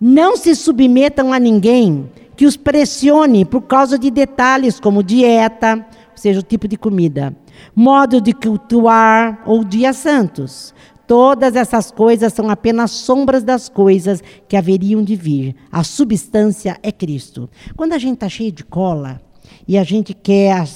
não 0.00 0.36
se 0.36 0.54
submetam 0.54 1.32
a 1.32 1.38
ninguém 1.38 2.10
que 2.36 2.46
os 2.46 2.56
pressione 2.56 3.44
por 3.44 3.62
causa 3.62 3.98
de 3.98 4.10
detalhes 4.10 4.78
como 4.78 5.02
dieta, 5.02 5.86
ou 6.10 6.16
seja, 6.16 6.40
o 6.40 6.42
tipo 6.42 6.68
de 6.68 6.76
comida, 6.76 7.34
modo 7.74 8.20
de 8.20 8.32
cultuar 8.32 9.42
ou 9.46 9.64
dias 9.64 9.96
santos. 9.96 10.74
Todas 11.06 11.54
essas 11.54 11.90
coisas 11.90 12.32
são 12.32 12.50
apenas 12.50 12.90
sombras 12.90 13.44
das 13.44 13.68
coisas 13.68 14.22
que 14.48 14.56
haveriam 14.56 15.02
de 15.02 15.14
vir. 15.14 15.54
A 15.70 15.84
substância 15.84 16.76
é 16.82 16.90
Cristo. 16.90 17.48
Quando 17.76 17.92
a 17.92 17.98
gente 17.98 18.14
está 18.14 18.28
cheio 18.28 18.50
de 18.50 18.64
cola 18.64 19.20
e 19.68 19.78
a 19.78 19.84
gente 19.84 20.12
quer 20.12 20.66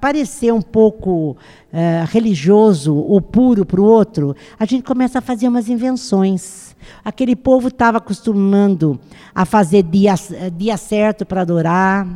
parecer 0.00 0.52
um 0.52 0.62
pouco 0.62 1.32
uh, 1.32 1.36
religioso 2.08 2.96
ou 2.96 3.20
puro 3.20 3.66
para 3.66 3.80
o 3.80 3.84
outro, 3.84 4.34
a 4.58 4.64
gente 4.64 4.82
começa 4.82 5.18
a 5.18 5.22
fazer 5.22 5.46
umas 5.46 5.68
invenções. 5.68 6.67
Aquele 7.04 7.36
povo 7.36 7.68
estava 7.68 7.98
acostumando 7.98 8.98
a 9.34 9.44
fazer 9.44 9.82
dia, 9.82 10.14
dia 10.56 10.76
certo 10.76 11.24
para 11.24 11.42
adorar. 11.42 12.06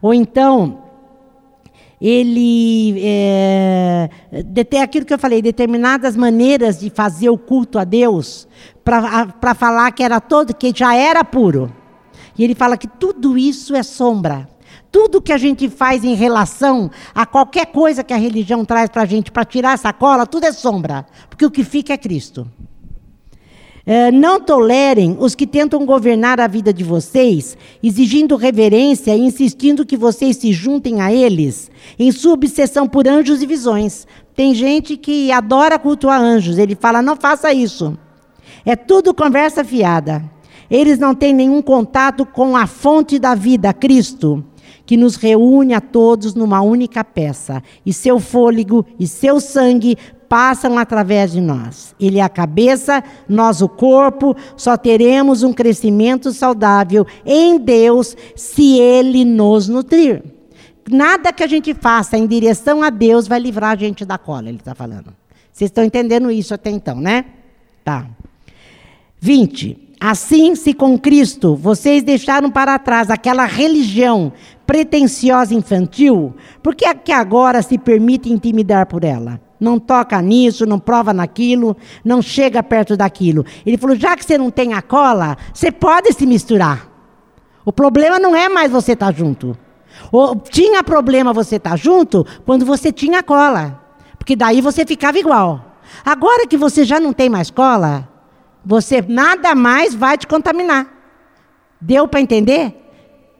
Ou 0.00 0.12
então, 0.12 0.78
ele 2.04 3.00
é, 3.00 4.10
aquilo 4.82 5.06
que 5.06 5.14
eu 5.14 5.18
falei, 5.18 5.40
determinadas 5.40 6.16
maneiras 6.16 6.80
de 6.80 6.90
fazer 6.90 7.30
o 7.30 7.38
culto 7.38 7.78
a 7.78 7.84
Deus 7.84 8.48
para 8.84 9.54
falar 9.54 9.92
que 9.92 10.02
era 10.02 10.20
todo, 10.20 10.52
que 10.52 10.72
já 10.74 10.96
era 10.96 11.22
puro. 11.22 11.72
E 12.36 12.42
ele 12.42 12.56
fala 12.56 12.76
que 12.76 12.88
tudo 12.88 13.38
isso 13.38 13.76
é 13.76 13.84
sombra. 13.84 14.48
Tudo 14.90 15.22
que 15.22 15.32
a 15.32 15.38
gente 15.38 15.68
faz 15.68 16.02
em 16.02 16.14
relação 16.14 16.90
a 17.14 17.24
qualquer 17.24 17.66
coisa 17.66 18.02
que 18.02 18.12
a 18.12 18.16
religião 18.16 18.64
traz 18.64 18.90
para 18.90 19.02
a 19.02 19.06
gente 19.06 19.30
para 19.30 19.44
tirar 19.44 19.74
essa 19.74 19.92
cola, 19.92 20.26
tudo 20.26 20.44
é 20.44 20.52
sombra. 20.52 21.06
Porque 21.30 21.46
o 21.46 21.50
que 21.50 21.62
fica 21.62 21.92
é 21.92 21.96
Cristo. 21.96 22.50
É, 23.84 24.12
não 24.12 24.40
tolerem 24.40 25.16
os 25.18 25.34
que 25.34 25.46
tentam 25.46 25.84
governar 25.84 26.40
a 26.40 26.46
vida 26.46 26.72
de 26.72 26.84
vocês, 26.84 27.56
exigindo 27.82 28.36
reverência 28.36 29.16
e 29.16 29.20
insistindo 29.20 29.84
que 29.84 29.96
vocês 29.96 30.36
se 30.36 30.52
juntem 30.52 31.00
a 31.00 31.12
eles, 31.12 31.68
em 31.98 32.12
sua 32.12 32.34
obsessão 32.34 32.86
por 32.86 33.08
anjos 33.08 33.42
e 33.42 33.46
visões. 33.46 34.06
Tem 34.36 34.54
gente 34.54 34.96
que 34.96 35.32
adora 35.32 35.78
cultuar 35.78 36.20
anjos, 36.20 36.58
ele 36.58 36.76
fala: 36.76 37.02
não 37.02 37.16
faça 37.16 37.52
isso. 37.52 37.98
É 38.64 38.76
tudo 38.76 39.12
conversa 39.12 39.64
fiada. 39.64 40.22
Eles 40.70 40.98
não 40.98 41.14
têm 41.14 41.34
nenhum 41.34 41.60
contato 41.60 42.24
com 42.24 42.56
a 42.56 42.66
fonte 42.66 43.18
da 43.18 43.34
vida, 43.34 43.72
Cristo 43.72 44.44
que 44.84 44.96
nos 44.96 45.16
reúne 45.16 45.74
a 45.74 45.80
todos 45.80 46.34
numa 46.34 46.60
única 46.60 47.04
peça, 47.04 47.62
e 47.86 47.92
seu 47.92 48.18
fôlego 48.18 48.84
e 48.98 49.06
seu 49.06 49.40
sangue 49.40 49.96
passam 50.32 50.78
através 50.78 51.32
de 51.32 51.42
nós. 51.42 51.94
Ele 52.00 52.18
é 52.18 52.22
a 52.22 52.28
cabeça, 52.28 53.04
nós 53.28 53.60
o 53.60 53.68
corpo, 53.68 54.34
só 54.56 54.78
teremos 54.78 55.42
um 55.42 55.52
crescimento 55.52 56.32
saudável 56.32 57.06
em 57.22 57.58
Deus 57.58 58.16
se 58.34 58.78
ele 58.78 59.26
nos 59.26 59.68
nutrir. 59.68 60.22
Nada 60.90 61.34
que 61.34 61.44
a 61.44 61.46
gente 61.46 61.74
faça 61.74 62.16
em 62.16 62.26
direção 62.26 62.82
a 62.82 62.88
Deus 62.88 63.28
vai 63.28 63.38
livrar 63.38 63.72
a 63.72 63.76
gente 63.76 64.06
da 64.06 64.16
cola, 64.16 64.48
ele 64.48 64.56
está 64.56 64.74
falando. 64.74 65.12
Vocês 65.52 65.68
estão 65.68 65.84
entendendo 65.84 66.30
isso 66.30 66.54
até 66.54 66.70
então, 66.70 66.98
né? 66.98 67.26
Tá. 67.84 68.06
20. 69.20 69.96
Assim, 70.00 70.54
se 70.54 70.72
com 70.72 70.98
Cristo 70.98 71.54
vocês 71.54 72.02
deixaram 72.02 72.50
para 72.50 72.78
trás 72.78 73.10
aquela 73.10 73.44
religião 73.44 74.32
pretensiosa 74.66 75.52
infantil, 75.52 76.34
por 76.62 76.74
que, 76.74 76.86
é 76.86 76.94
que 76.94 77.12
agora 77.12 77.60
se 77.60 77.76
permite 77.76 78.32
intimidar 78.32 78.86
por 78.86 79.04
ela? 79.04 79.38
Não 79.62 79.78
toca 79.78 80.20
nisso, 80.20 80.66
não 80.66 80.78
prova 80.78 81.14
naquilo, 81.14 81.76
não 82.04 82.20
chega 82.20 82.62
perto 82.62 82.96
daquilo. 82.96 83.46
Ele 83.64 83.78
falou: 83.78 83.94
já 83.96 84.16
que 84.16 84.24
você 84.24 84.36
não 84.36 84.50
tem 84.50 84.74
a 84.74 84.82
cola, 84.82 85.36
você 85.54 85.70
pode 85.70 86.12
se 86.12 86.26
misturar. 86.26 86.90
O 87.64 87.72
problema 87.72 88.18
não 88.18 88.34
é 88.34 88.48
mais 88.48 88.72
você 88.72 88.92
estar 88.92 89.06
tá 89.06 89.12
junto. 89.12 89.56
Ou, 90.10 90.34
tinha 90.36 90.82
problema 90.82 91.32
você 91.32 91.56
estar 91.56 91.70
tá 91.70 91.76
junto 91.76 92.26
quando 92.44 92.66
você 92.66 92.90
tinha 92.90 93.22
cola, 93.22 93.80
porque 94.18 94.34
daí 94.34 94.60
você 94.60 94.84
ficava 94.84 95.18
igual. 95.18 95.78
Agora 96.04 96.46
que 96.46 96.56
você 96.56 96.84
já 96.84 96.98
não 96.98 97.12
tem 97.12 97.28
mais 97.30 97.50
cola, 97.50 98.08
você 98.64 99.00
nada 99.06 99.54
mais 99.54 99.94
vai 99.94 100.18
te 100.18 100.26
contaminar. 100.26 100.88
Deu 101.80 102.08
para 102.08 102.20
entender? 102.20 102.78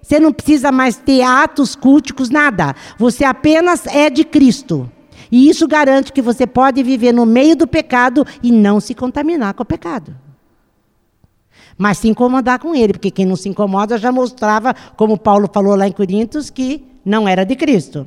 Você 0.00 0.20
não 0.20 0.32
precisa 0.32 0.70
mais 0.70 0.96
ter 0.96 1.22
atos 1.22 1.74
culticos, 1.74 2.30
nada. 2.30 2.76
Você 2.98 3.24
apenas 3.24 3.86
é 3.86 4.08
de 4.10 4.24
Cristo. 4.24 4.90
E 5.32 5.48
isso 5.48 5.66
garante 5.66 6.12
que 6.12 6.20
você 6.20 6.46
pode 6.46 6.82
viver 6.82 7.10
no 7.10 7.24
meio 7.24 7.56
do 7.56 7.66
pecado 7.66 8.26
e 8.42 8.52
não 8.52 8.78
se 8.78 8.94
contaminar 8.94 9.54
com 9.54 9.62
o 9.62 9.66
pecado. 9.66 10.14
Mas 11.78 11.96
se 11.96 12.08
incomodar 12.08 12.58
com 12.58 12.74
ele, 12.74 12.92
porque 12.92 13.10
quem 13.10 13.24
não 13.24 13.34
se 13.34 13.48
incomoda 13.48 13.96
já 13.96 14.12
mostrava, 14.12 14.74
como 14.94 15.16
Paulo 15.16 15.48
falou 15.50 15.74
lá 15.74 15.88
em 15.88 15.92
Coríntios, 15.92 16.50
que 16.50 16.84
não 17.02 17.26
era 17.26 17.44
de 17.44 17.56
Cristo. 17.56 18.06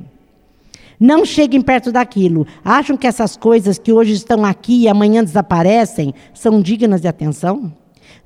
Não 1.00 1.24
cheguem 1.24 1.60
perto 1.60 1.90
daquilo. 1.90 2.46
Acham 2.64 2.96
que 2.96 3.08
essas 3.08 3.36
coisas 3.36 3.76
que 3.76 3.92
hoje 3.92 4.12
estão 4.12 4.44
aqui 4.44 4.82
e 4.82 4.88
amanhã 4.88 5.24
desaparecem 5.24 6.14
são 6.32 6.62
dignas 6.62 7.00
de 7.00 7.08
atenção? 7.08 7.72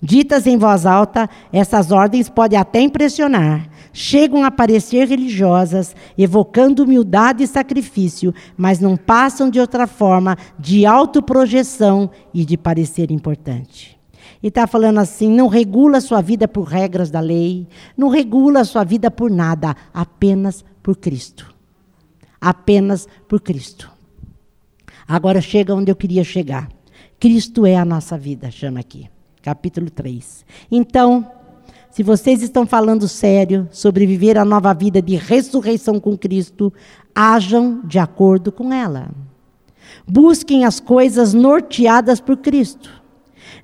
Ditas 0.02 0.46
em 0.46 0.58
voz 0.58 0.84
alta, 0.84 1.28
essas 1.50 1.90
ordens 1.90 2.28
podem 2.28 2.58
até 2.58 2.80
impressionar, 2.80 3.66
chegam 3.92 4.44
a 4.44 4.50
parecer 4.50 5.08
religiosas, 5.08 5.94
evocando 6.16 6.84
humildade 6.84 7.42
e 7.42 7.46
sacrifício, 7.46 8.34
mas 8.56 8.80
não 8.80 8.96
passam 8.96 9.50
de 9.50 9.60
outra 9.60 9.86
forma 9.86 10.36
de 10.58 10.86
autoprojeção 10.86 12.10
e 12.32 12.44
de 12.44 12.56
parecer 12.56 13.10
importante. 13.10 13.98
E 14.42 14.48
está 14.48 14.66
falando 14.66 14.98
assim: 14.98 15.30
não 15.30 15.48
regula 15.48 16.00
sua 16.00 16.20
vida 16.20 16.48
por 16.48 16.64
regras 16.64 17.10
da 17.10 17.20
lei, 17.20 17.66
não 17.96 18.08
regula 18.08 18.64
sua 18.64 18.84
vida 18.84 19.10
por 19.10 19.30
nada, 19.30 19.76
apenas 19.92 20.64
por 20.82 20.96
Cristo. 20.96 21.54
Apenas 22.40 23.06
por 23.28 23.40
Cristo. 23.40 23.90
Agora 25.06 25.40
chega 25.40 25.74
onde 25.74 25.90
eu 25.90 25.96
queria 25.96 26.24
chegar. 26.24 26.68
Cristo 27.18 27.66
é 27.66 27.76
a 27.76 27.84
nossa 27.84 28.16
vida, 28.16 28.50
chama 28.50 28.80
aqui. 28.80 29.10
Capítulo 29.42 29.90
3. 29.90 30.44
Então, 30.70 31.30
se 31.90 32.04
vocês 32.04 32.40
estão 32.40 32.64
falando 32.64 33.08
sério 33.08 33.68
sobre 33.72 34.06
viver 34.06 34.38
a 34.38 34.44
nova 34.44 34.72
vida 34.72 35.02
de 35.02 35.16
ressurreição 35.16 35.98
com 35.98 36.16
Cristo, 36.16 36.72
ajam 37.14 37.80
de 37.84 37.98
acordo 37.98 38.52
com 38.52 38.72
ela. 38.72 39.10
Busquem 40.06 40.64
as 40.64 40.78
coisas 40.78 41.34
norteadas 41.34 42.20
por 42.20 42.36
Cristo. 42.36 43.02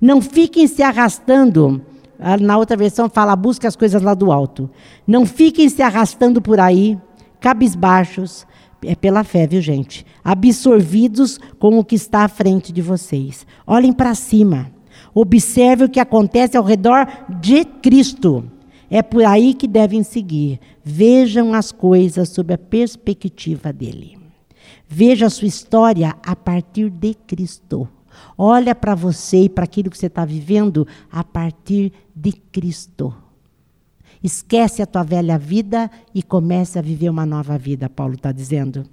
Não 0.00 0.20
fiquem 0.20 0.66
se 0.66 0.82
arrastando. 0.82 1.80
Ah, 2.18 2.36
na 2.36 2.58
outra 2.58 2.76
versão 2.76 3.08
fala, 3.08 3.36
busque 3.36 3.66
as 3.66 3.76
coisas 3.76 4.02
lá 4.02 4.12
do 4.12 4.32
alto. 4.32 4.68
Não 5.06 5.24
fiquem 5.24 5.68
se 5.68 5.80
arrastando 5.82 6.42
por 6.42 6.58
aí, 6.58 6.98
cabisbaixos, 7.40 8.44
é 8.84 8.94
pela 8.94 9.22
fé, 9.22 9.46
viu, 9.46 9.60
gente? 9.60 10.04
Absorvidos 10.24 11.38
com 11.58 11.78
o 11.78 11.84
que 11.84 11.94
está 11.94 12.24
à 12.24 12.28
frente 12.28 12.72
de 12.72 12.82
vocês. 12.82 13.46
Olhem 13.66 13.92
para 13.92 14.14
cima. 14.14 14.75
Observe 15.18 15.84
o 15.84 15.88
que 15.88 15.98
acontece 15.98 16.58
ao 16.58 16.62
redor 16.62 17.08
de 17.40 17.64
Cristo. 17.64 18.44
É 18.90 19.00
por 19.00 19.24
aí 19.24 19.54
que 19.54 19.66
devem 19.66 20.02
seguir. 20.02 20.60
Vejam 20.84 21.54
as 21.54 21.72
coisas 21.72 22.28
sob 22.28 22.52
a 22.52 22.58
perspectiva 22.58 23.72
dele. 23.72 24.18
Veja 24.86 25.24
a 25.24 25.30
sua 25.30 25.48
história 25.48 26.14
a 26.22 26.36
partir 26.36 26.90
de 26.90 27.14
Cristo. 27.14 27.88
Olha 28.36 28.74
para 28.74 28.94
você 28.94 29.44
e 29.44 29.48
para 29.48 29.64
aquilo 29.64 29.88
que 29.88 29.96
você 29.96 30.08
está 30.08 30.22
vivendo 30.26 30.86
a 31.10 31.24
partir 31.24 31.94
de 32.14 32.32
Cristo. 32.32 33.14
Esquece 34.22 34.82
a 34.82 34.86
tua 34.86 35.02
velha 35.02 35.38
vida 35.38 35.90
e 36.14 36.22
comece 36.22 36.78
a 36.78 36.82
viver 36.82 37.08
uma 37.08 37.24
nova 37.24 37.56
vida, 37.56 37.88
Paulo 37.88 38.16
está 38.16 38.32
dizendo. 38.32 38.84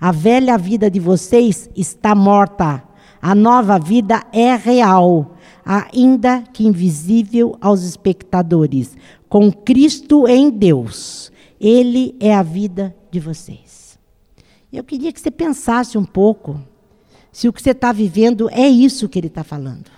A 0.00 0.12
velha 0.12 0.56
vida 0.56 0.88
de 0.88 1.00
vocês 1.00 1.68
está 1.74 2.14
morta. 2.14 2.84
A 3.20 3.34
nova 3.34 3.76
vida 3.76 4.22
é 4.32 4.54
real 4.54 5.34
ainda 5.64 6.42
que 6.52 6.66
invisível 6.66 7.56
aos 7.60 7.82
espectadores, 7.82 8.96
com 9.28 9.50
Cristo 9.50 10.28
em 10.28 10.50
Deus. 10.50 11.32
Ele 11.60 12.14
é 12.20 12.34
a 12.34 12.42
vida 12.42 12.94
de 13.10 13.18
vocês. 13.18 13.98
Eu 14.72 14.84
queria 14.84 15.12
que 15.12 15.20
você 15.20 15.30
pensasse 15.30 15.96
um 15.96 16.04
pouco 16.04 16.60
se 17.32 17.48
o 17.48 17.52
que 17.52 17.62
você 17.62 17.70
está 17.70 17.92
vivendo 17.92 18.48
é 18.50 18.68
isso 18.68 19.08
que 19.08 19.18
ele 19.18 19.28
está 19.28 19.42
falando. 19.42 19.90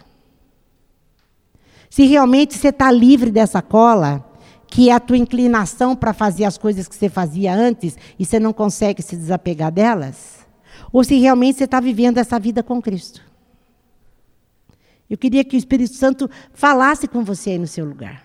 Se 1.91 2.05
realmente 2.07 2.55
você 2.55 2.69
está 2.69 2.91
livre 2.91 3.31
dessa 3.31 3.63
cola, 3.63 4.25
que 4.69 4.91
é 4.91 4.93
a 4.93 5.01
tua 5.01 5.17
inclinação 5.17 5.97
para 5.97 6.13
fazer 6.13 6.45
as 6.45 6.59
coisas 6.59 6.87
que 6.87 6.95
você 6.95 7.09
fazia 7.09 7.55
antes 7.55 7.97
e 8.19 8.25
você 8.25 8.39
não 8.39 8.53
consegue 8.53 9.03
se 9.03 9.17
desapegar 9.17 9.73
delas, 9.73 10.47
ou 10.93 11.03
se 11.03 11.19
realmente 11.19 11.59
você 11.59 11.65
está 11.65 11.81
vivendo 11.81 12.19
essa 12.19 12.39
vida 12.39 12.63
com 12.63 12.83
Cristo. 12.83 13.23
Eu 15.09 15.17
queria 15.17 15.45
que 15.45 15.57
o 15.57 15.59
Espírito 15.59 15.95
Santo 15.95 16.29
falasse 16.53 17.07
com 17.07 17.23
você 17.23 17.51
aí 17.51 17.59
no 17.59 17.67
seu 17.67 17.85
lugar. 17.85 18.25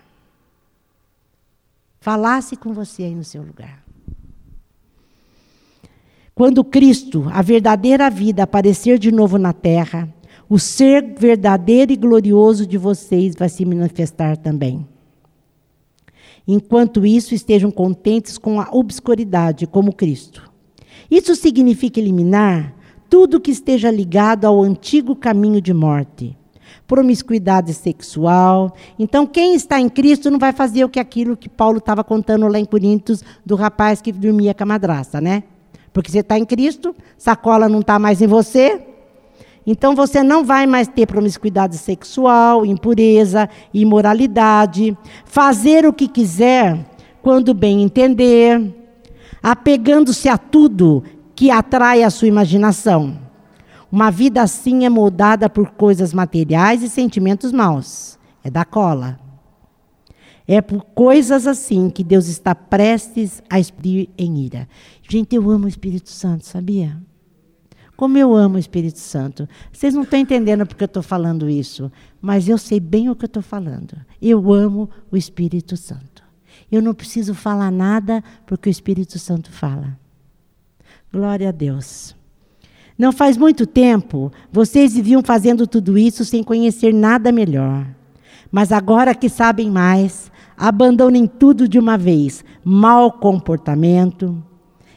falasse 2.00 2.56
com 2.56 2.72
você 2.72 3.04
aí 3.04 3.14
no 3.14 3.22
seu 3.22 3.42
lugar. 3.42 3.80
Quando 6.34 6.64
Cristo, 6.64 7.28
a 7.32 7.40
verdadeira 7.40 8.10
vida, 8.10 8.42
aparecer 8.42 8.98
de 8.98 9.12
novo 9.12 9.38
na 9.38 9.52
terra, 9.52 10.12
o 10.48 10.58
ser 10.58 11.14
verdadeiro 11.16 11.92
e 11.92 11.96
glorioso 11.96 12.66
de 12.66 12.76
vocês 12.76 13.36
vai 13.36 13.48
se 13.48 13.64
manifestar 13.64 14.36
também. 14.36 14.84
Enquanto 16.46 17.06
isso, 17.06 17.34
estejam 17.34 17.70
contentes 17.70 18.36
com 18.36 18.60
a 18.60 18.68
obscuridade, 18.72 19.68
como 19.68 19.92
Cristo. 19.92 20.50
Isso 21.08 21.36
significa 21.36 22.00
eliminar 22.00 22.74
tudo 23.08 23.40
que 23.40 23.52
esteja 23.52 23.92
ligado 23.92 24.44
ao 24.44 24.60
antigo 24.60 25.14
caminho 25.14 25.60
de 25.60 25.72
morte. 25.72 26.36
Promiscuidade 26.92 27.72
sexual. 27.72 28.74
Então, 28.98 29.26
quem 29.26 29.54
está 29.54 29.80
em 29.80 29.88
Cristo 29.88 30.30
não 30.30 30.38
vai 30.38 30.52
fazer 30.52 30.84
o 30.84 30.90
que 30.90 31.00
aquilo 31.00 31.38
que 31.38 31.48
Paulo 31.48 31.78
estava 31.78 32.04
contando 32.04 32.46
lá 32.46 32.58
em 32.58 32.66
Coríntios 32.66 33.24
do 33.46 33.54
rapaz 33.54 34.02
que 34.02 34.12
dormia 34.12 34.52
com 34.52 34.64
a 34.64 34.66
madrasta, 34.66 35.18
né? 35.18 35.42
Porque 35.90 36.10
você 36.10 36.18
está 36.18 36.36
em 36.36 36.44
Cristo, 36.44 36.94
sacola 37.16 37.66
não 37.66 37.80
está 37.80 37.98
mais 37.98 38.20
em 38.20 38.26
você. 38.26 38.78
Então 39.66 39.94
você 39.94 40.22
não 40.22 40.44
vai 40.44 40.66
mais 40.66 40.86
ter 40.86 41.06
promiscuidade 41.06 41.78
sexual, 41.78 42.66
impureza, 42.66 43.48
imoralidade, 43.72 44.94
fazer 45.24 45.86
o 45.86 45.94
que 45.94 46.06
quiser 46.06 46.78
quando 47.22 47.54
bem 47.54 47.82
entender, 47.82 48.70
apegando-se 49.42 50.28
a 50.28 50.36
tudo 50.36 51.02
que 51.34 51.50
atrai 51.50 52.02
a 52.02 52.10
sua 52.10 52.28
imaginação. 52.28 53.31
Uma 53.92 54.10
vida 54.10 54.40
assim 54.40 54.86
é 54.86 54.88
moldada 54.88 55.50
por 55.50 55.72
coisas 55.72 56.14
materiais 56.14 56.82
e 56.82 56.88
sentimentos 56.88 57.52
maus. 57.52 58.18
É 58.42 58.50
da 58.50 58.64
cola. 58.64 59.20
É 60.48 60.62
por 60.62 60.82
coisas 60.82 61.46
assim 61.46 61.90
que 61.90 62.02
Deus 62.02 62.26
está 62.26 62.54
prestes 62.54 63.42
a 63.50 63.60
exprimir 63.60 64.08
em 64.16 64.38
ira. 64.38 64.66
Gente, 65.06 65.36
eu 65.36 65.50
amo 65.50 65.66
o 65.66 65.68
Espírito 65.68 66.08
Santo, 66.08 66.46
sabia? 66.46 66.96
Como 67.94 68.16
eu 68.16 68.34
amo 68.34 68.56
o 68.56 68.58
Espírito 68.58 68.98
Santo. 68.98 69.46
Vocês 69.70 69.92
não 69.92 70.04
estão 70.04 70.18
entendendo 70.18 70.64
porque 70.64 70.84
eu 70.84 70.86
estou 70.86 71.02
falando 71.02 71.46
isso, 71.46 71.92
mas 72.18 72.48
eu 72.48 72.56
sei 72.56 72.80
bem 72.80 73.10
o 73.10 73.14
que 73.14 73.26
eu 73.26 73.28
estou 73.28 73.42
falando. 73.42 73.94
Eu 74.22 74.54
amo 74.54 74.88
o 75.10 75.18
Espírito 75.18 75.76
Santo. 75.76 76.24
Eu 76.70 76.80
não 76.80 76.94
preciso 76.94 77.34
falar 77.34 77.70
nada 77.70 78.24
porque 78.46 78.70
o 78.70 78.72
Espírito 78.72 79.18
Santo 79.18 79.52
fala. 79.52 79.98
Glória 81.12 81.50
a 81.50 81.52
Deus. 81.52 82.16
Não 83.02 83.10
faz 83.10 83.36
muito 83.36 83.66
tempo, 83.66 84.30
vocês 84.52 84.94
viviam 84.94 85.24
fazendo 85.24 85.66
tudo 85.66 85.98
isso 85.98 86.24
sem 86.24 86.40
conhecer 86.40 86.94
nada 86.94 87.32
melhor. 87.32 87.84
Mas 88.48 88.70
agora 88.70 89.12
que 89.12 89.28
sabem 89.28 89.68
mais, 89.68 90.30
abandonem 90.56 91.26
tudo 91.26 91.66
de 91.66 91.80
uma 91.80 91.98
vez: 91.98 92.44
mau 92.64 93.10
comportamento, 93.10 94.40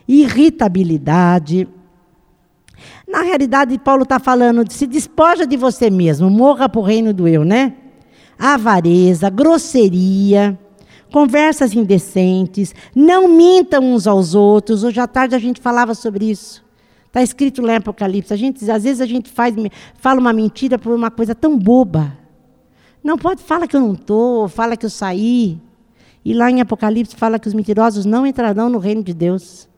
irritabilidade. 0.07 1.67
Na 3.07 3.23
realidade, 3.23 3.75
Paulo 3.79 4.03
está 4.03 4.19
falando 4.19 4.63
de 4.63 4.75
se 4.75 4.85
despoja 4.85 5.47
de 5.47 5.57
você 5.57 5.89
mesmo, 5.89 6.29
morra 6.29 6.69
para 6.69 6.81
o 6.81 6.83
reino 6.83 7.11
do 7.11 7.27
eu, 7.27 7.43
né? 7.43 7.73
Avareza, 8.37 9.31
grosseria, 9.31 10.55
conversas 11.11 11.73
indecentes, 11.73 12.75
não 12.95 13.27
mintam 13.27 13.83
uns 13.83 14.05
aos 14.05 14.35
outros. 14.35 14.83
Hoje 14.83 14.99
à 14.99 15.07
tarde 15.07 15.33
a 15.33 15.39
gente 15.39 15.59
falava 15.59 15.95
sobre 15.95 16.29
isso. 16.29 16.64
Está 17.15 17.23
escrito 17.23 17.61
lá 17.61 17.71
em 17.71 17.77
Apocalipse. 17.77 18.33
A 18.33 18.35
gente, 18.35 18.69
às 18.69 18.83
vezes 18.83 18.99
a 18.99 19.05
gente 19.05 19.31
faz, 19.31 19.55
fala 19.93 20.19
uma 20.19 20.33
mentira 20.33 20.77
por 20.77 20.93
uma 20.93 21.09
coisa 21.09 21.33
tão 21.33 21.57
boba. 21.57 22.11
Não 23.01 23.17
pode, 23.17 23.41
fala 23.41 23.65
que 23.65 23.73
eu 23.73 23.79
não 23.79 23.93
estou, 23.93 24.49
fala 24.49 24.75
que 24.75 24.85
eu 24.85 24.89
saí. 24.89 25.57
E 26.25 26.33
lá 26.33 26.51
em 26.51 26.59
Apocalipse 26.59 27.15
fala 27.15 27.39
que 27.39 27.47
os 27.47 27.53
mentirosos 27.53 28.05
não 28.05 28.27
entrarão 28.27 28.67
no 28.67 28.79
reino 28.79 29.01
de 29.01 29.13
Deus. 29.13 29.69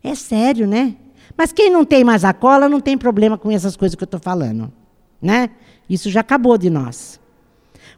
É 0.00 0.14
sério, 0.14 0.64
né? 0.64 0.94
Mas 1.36 1.50
quem 1.50 1.72
não 1.72 1.84
tem 1.84 2.04
mais 2.04 2.24
a 2.24 2.32
cola 2.32 2.68
não 2.68 2.80
tem 2.80 2.96
problema 2.96 3.36
com 3.36 3.50
essas 3.50 3.76
coisas 3.76 3.96
que 3.96 4.04
eu 4.04 4.06
estou 4.06 4.20
falando. 4.20 4.72
Né? 5.20 5.50
Isso 5.90 6.08
já 6.08 6.20
acabou 6.20 6.56
de 6.56 6.70
nós. 6.70 7.18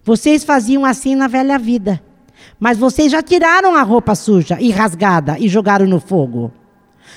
Vocês 0.02 0.44
faziam 0.44 0.86
assim 0.86 1.14
na 1.14 1.28
velha 1.28 1.58
vida. 1.58 2.02
Mas 2.58 2.78
vocês 2.78 3.12
já 3.12 3.20
tiraram 3.20 3.74
a 3.74 3.82
roupa 3.82 4.14
suja 4.14 4.58
e 4.58 4.70
rasgada 4.70 5.38
e 5.38 5.46
jogaram 5.46 5.84
no 5.86 6.00
fogo. 6.00 6.50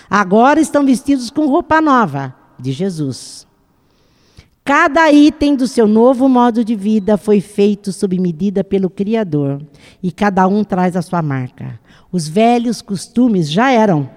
Agora 0.10 0.60
estão 0.60 0.86
vestidos 0.86 1.30
com 1.30 1.48
roupa 1.48 1.82
nova 1.82 2.36
de 2.60 2.72
Jesus. 2.72 3.48
Cada 4.66 5.12
item 5.12 5.56
do 5.56 5.68
seu 5.68 5.86
novo 5.86 6.30
modo 6.30 6.63
de 6.63 6.74
vida 6.74 7.18
foi 7.18 7.42
feito 7.42 7.92
sob 7.92 8.18
medida 8.18 8.63
pelo 8.63 8.89
Criador, 8.89 9.62
e 10.02 10.10
cada 10.10 10.48
um 10.48 10.63
traz 10.63 10.96
a 10.96 11.02
sua 11.02 11.22
marca. 11.22 11.78
Os 12.12 12.30
velhos 12.30 12.82
costumes 12.82 13.52
já 13.52 13.72
eram 13.72 14.10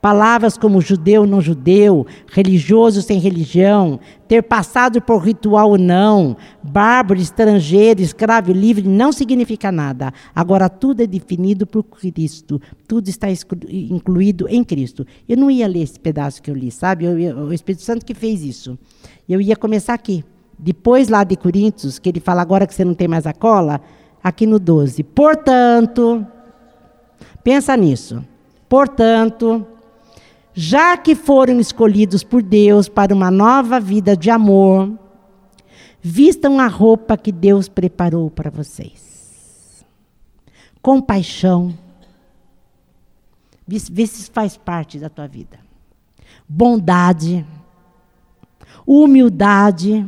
Palavras 0.00 0.56
como 0.56 0.80
judeu, 0.80 1.26
não 1.26 1.42
judeu, 1.42 2.06
religioso 2.28 3.02
sem 3.02 3.18
religião, 3.18 4.00
ter 4.26 4.42
passado 4.42 5.02
por 5.02 5.18
ritual 5.18 5.70
ou 5.70 5.78
não, 5.78 6.38
bárbaro, 6.62 7.20
estrangeiro, 7.20 8.00
escravo 8.00 8.50
livre, 8.50 8.88
não 8.88 9.12
significa 9.12 9.70
nada. 9.70 10.10
Agora 10.34 10.70
tudo 10.70 11.02
é 11.02 11.06
definido 11.06 11.66
por 11.66 11.82
Cristo, 11.82 12.58
tudo 12.88 13.08
está 13.08 13.26
incluído 13.68 14.48
em 14.48 14.64
Cristo. 14.64 15.06
Eu 15.28 15.36
não 15.36 15.50
ia 15.50 15.68
ler 15.68 15.82
esse 15.82 16.00
pedaço 16.00 16.40
que 16.40 16.50
eu 16.50 16.54
li, 16.54 16.70
sabe? 16.70 17.04
Eu, 17.04 17.18
eu, 17.18 17.36
o 17.36 17.52
Espírito 17.52 17.82
Santo 17.82 18.06
que 18.06 18.14
fez 18.14 18.42
isso. 18.42 18.78
Eu 19.28 19.38
ia 19.38 19.54
começar 19.54 19.92
aqui. 19.92 20.24
Depois 20.58 21.08
lá 21.08 21.24
de 21.24 21.36
Coríntios, 21.36 21.98
que 21.98 22.08
ele 22.08 22.20
fala 22.20 22.40
agora 22.40 22.66
que 22.66 22.74
você 22.74 22.84
não 22.86 22.94
tem 22.94 23.08
mais 23.08 23.26
a 23.26 23.34
cola, 23.34 23.82
aqui 24.24 24.46
no 24.46 24.58
12. 24.58 25.02
Portanto, 25.02 26.26
pensa 27.44 27.76
nisso. 27.76 28.24
Portanto, 28.68 29.66
já 30.52 30.96
que 30.96 31.14
foram 31.14 31.60
escolhidos 31.60 32.24
por 32.24 32.42
Deus 32.42 32.88
para 32.88 33.14
uma 33.14 33.30
nova 33.30 33.78
vida 33.78 34.16
de 34.16 34.30
amor, 34.30 34.92
vistam 36.00 36.58
a 36.58 36.66
roupa 36.66 37.16
que 37.16 37.30
Deus 37.30 37.68
preparou 37.68 38.30
para 38.30 38.50
vocês. 38.50 39.84
Compaixão. 40.82 41.74
Vê 43.66 44.06
se 44.06 44.30
faz 44.30 44.56
parte 44.56 44.98
da 44.98 45.08
tua 45.08 45.28
vida. 45.28 45.60
Bondade, 46.48 47.46
humildade, 48.84 50.04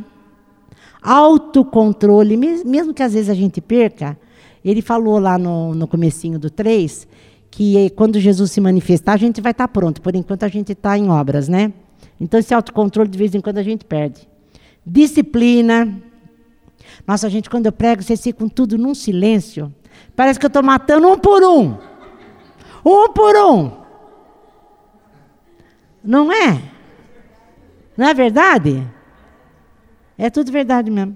autocontrole, 1.01 2.35
mesmo 2.35 2.93
que 2.93 3.01
às 3.01 3.13
vezes 3.13 3.29
a 3.29 3.33
gente 3.33 3.61
perca. 3.61 4.17
Ele 4.65 4.81
falou 4.81 5.19
lá 5.19 5.37
no, 5.37 5.73
no 5.73 5.87
comecinho 5.87 6.37
do 6.37 6.49
3 6.49 7.07
que 7.55 7.91
quando 7.91 8.19
Jesus 8.19 8.49
se 8.49 8.59
manifestar, 8.59 9.13
a 9.13 9.17
gente 9.17 9.39
vai 9.39 9.51
estar 9.51 9.67
pronto. 9.67 10.01
Por 10.01 10.15
enquanto, 10.15 10.41
a 10.41 10.47
gente 10.47 10.71
está 10.71 10.97
em 10.97 11.07
obras, 11.09 11.47
né? 11.47 11.71
Então, 12.19 12.39
esse 12.39 12.51
autocontrole, 12.51 13.07
de 13.07 13.17
vez 13.17 13.35
em 13.35 13.41
quando, 13.41 13.59
a 13.59 13.63
gente 13.63 13.85
perde. 13.85 14.27
Disciplina. 14.83 16.01
Nossa, 17.05 17.29
gente, 17.29 17.51
quando 17.51 17.67
eu 17.67 17.71
prego, 17.71 18.01
vocês 18.01 18.21
ficam 18.21 18.49
tudo 18.49 18.75
num 18.75 18.95
silêncio. 18.95 19.71
Parece 20.15 20.39
que 20.39 20.45
eu 20.45 20.47
estou 20.47 20.63
matando 20.63 21.07
um 21.07 21.15
por 21.15 21.43
um. 21.43 21.77
Um 22.83 23.13
por 23.13 23.35
um. 23.35 23.71
Não 26.03 26.31
é? 26.31 26.59
Não 27.95 28.07
é 28.07 28.13
verdade? 28.15 28.83
É 30.17 30.31
tudo 30.31 30.51
verdade 30.51 30.89
mesmo. 30.89 31.15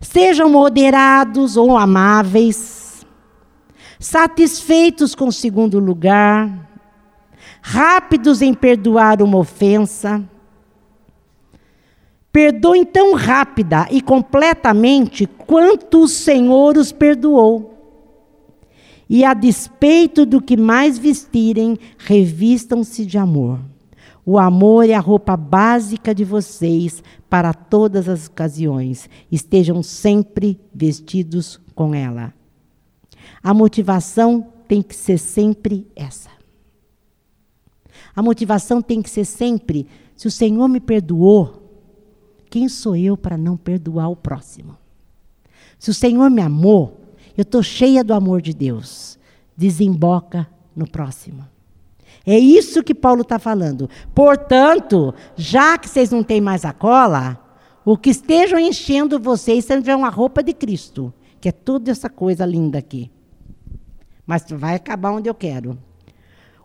Sejam 0.00 0.48
moderados 0.48 1.58
ou 1.58 1.76
amáveis 1.76 2.87
satisfeitos 3.98 5.14
com 5.14 5.28
o 5.28 5.32
segundo 5.32 5.78
lugar, 5.78 6.68
rápidos 7.60 8.42
em 8.42 8.54
perdoar 8.54 9.22
uma 9.22 9.38
ofensa. 9.38 10.22
Perdoem 12.30 12.84
tão 12.84 13.14
rápida 13.14 13.88
e 13.90 14.00
completamente 14.00 15.26
quanto 15.26 16.02
o 16.02 16.08
Senhor 16.08 16.76
os 16.76 16.92
perdoou. 16.92 17.74
E 19.08 19.24
a 19.24 19.32
despeito 19.32 20.26
do 20.26 20.40
que 20.40 20.56
mais 20.56 20.98
vestirem, 20.98 21.78
revistam-se 21.96 23.06
de 23.06 23.16
amor. 23.16 23.58
O 24.24 24.38
amor 24.38 24.88
é 24.88 24.92
a 24.92 25.00
roupa 25.00 25.34
básica 25.38 26.14
de 26.14 26.22
vocês 26.22 27.02
para 27.30 27.54
todas 27.54 28.10
as 28.10 28.26
ocasiões. 28.26 29.08
Estejam 29.32 29.82
sempre 29.82 30.60
vestidos 30.74 31.58
com 31.74 31.94
ela. 31.94 32.37
A 33.42 33.54
motivação 33.54 34.52
tem 34.66 34.82
que 34.82 34.94
ser 34.94 35.18
sempre 35.18 35.86
essa. 35.94 36.30
A 38.14 38.22
motivação 38.22 38.82
tem 38.82 39.00
que 39.00 39.10
ser 39.10 39.24
sempre: 39.24 39.86
se 40.16 40.26
o 40.26 40.30
Senhor 40.30 40.68
me 40.68 40.80
perdoou, 40.80 41.62
quem 42.50 42.68
sou 42.68 42.96
eu 42.96 43.16
para 43.16 43.36
não 43.36 43.56
perdoar 43.56 44.08
o 44.08 44.16
próximo? 44.16 44.76
Se 45.78 45.90
o 45.90 45.94
Senhor 45.94 46.28
me 46.30 46.42
amou, 46.42 47.14
eu 47.36 47.42
estou 47.42 47.62
cheia 47.62 48.02
do 48.02 48.12
amor 48.12 48.42
de 48.42 48.52
Deus. 48.52 49.18
Desemboca 49.56 50.48
no 50.74 50.88
próximo. 50.88 51.46
É 52.26 52.38
isso 52.38 52.82
que 52.82 52.94
Paulo 52.94 53.22
está 53.22 53.38
falando. 53.38 53.88
Portanto, 54.14 55.14
já 55.36 55.78
que 55.78 55.88
vocês 55.88 56.10
não 56.10 56.22
têm 56.22 56.40
mais 56.40 56.64
a 56.64 56.72
cola, 56.72 57.38
o 57.84 57.96
que 57.96 58.10
estejam 58.10 58.58
enchendo 58.58 59.18
vocês, 59.18 59.64
se 59.64 59.76
tiver 59.76 59.96
uma 59.96 60.08
roupa 60.08 60.42
de 60.42 60.52
Cristo, 60.52 61.12
que 61.40 61.48
é 61.48 61.52
toda 61.52 61.90
essa 61.90 62.10
coisa 62.10 62.44
linda 62.44 62.78
aqui. 62.78 63.10
Mas 64.28 64.44
vai 64.50 64.74
acabar 64.74 65.12
onde 65.12 65.26
eu 65.26 65.34
quero. 65.34 65.78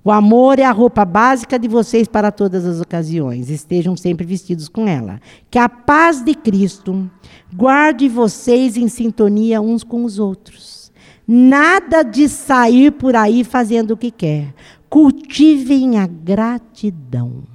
O 0.04 0.12
amor 0.12 0.60
é 0.60 0.66
a 0.66 0.72
roupa 0.72 1.06
básica 1.06 1.58
de 1.58 1.70
vocês 1.70 2.10
para 2.10 2.30
todas 2.30 2.66
as 2.66 2.82
ocasiões. 2.82 3.50
Estejam 3.50 3.96
sempre 3.96 4.26
vestidos 4.26 4.68
com 4.68 4.86
ela. 4.86 5.22
Que 5.50 5.58
a 5.58 5.70
paz 5.70 6.22
de 6.22 6.36
Cristo 6.36 7.10
guarde 7.56 8.10
vocês 8.10 8.76
em 8.76 8.90
sintonia 8.90 9.62
uns 9.62 9.82
com 9.82 10.04
os 10.04 10.20
outros. 10.20 10.92
Nada 11.26 12.04
de 12.04 12.28
sair 12.28 12.92
por 12.92 13.16
aí 13.16 13.46
fazendo 13.46 13.92
o 13.92 13.98
que 13.98 14.12
quer. 14.12 14.54
Cultivem 14.90 15.98
a 15.98 16.06
gratidão. 16.06 17.53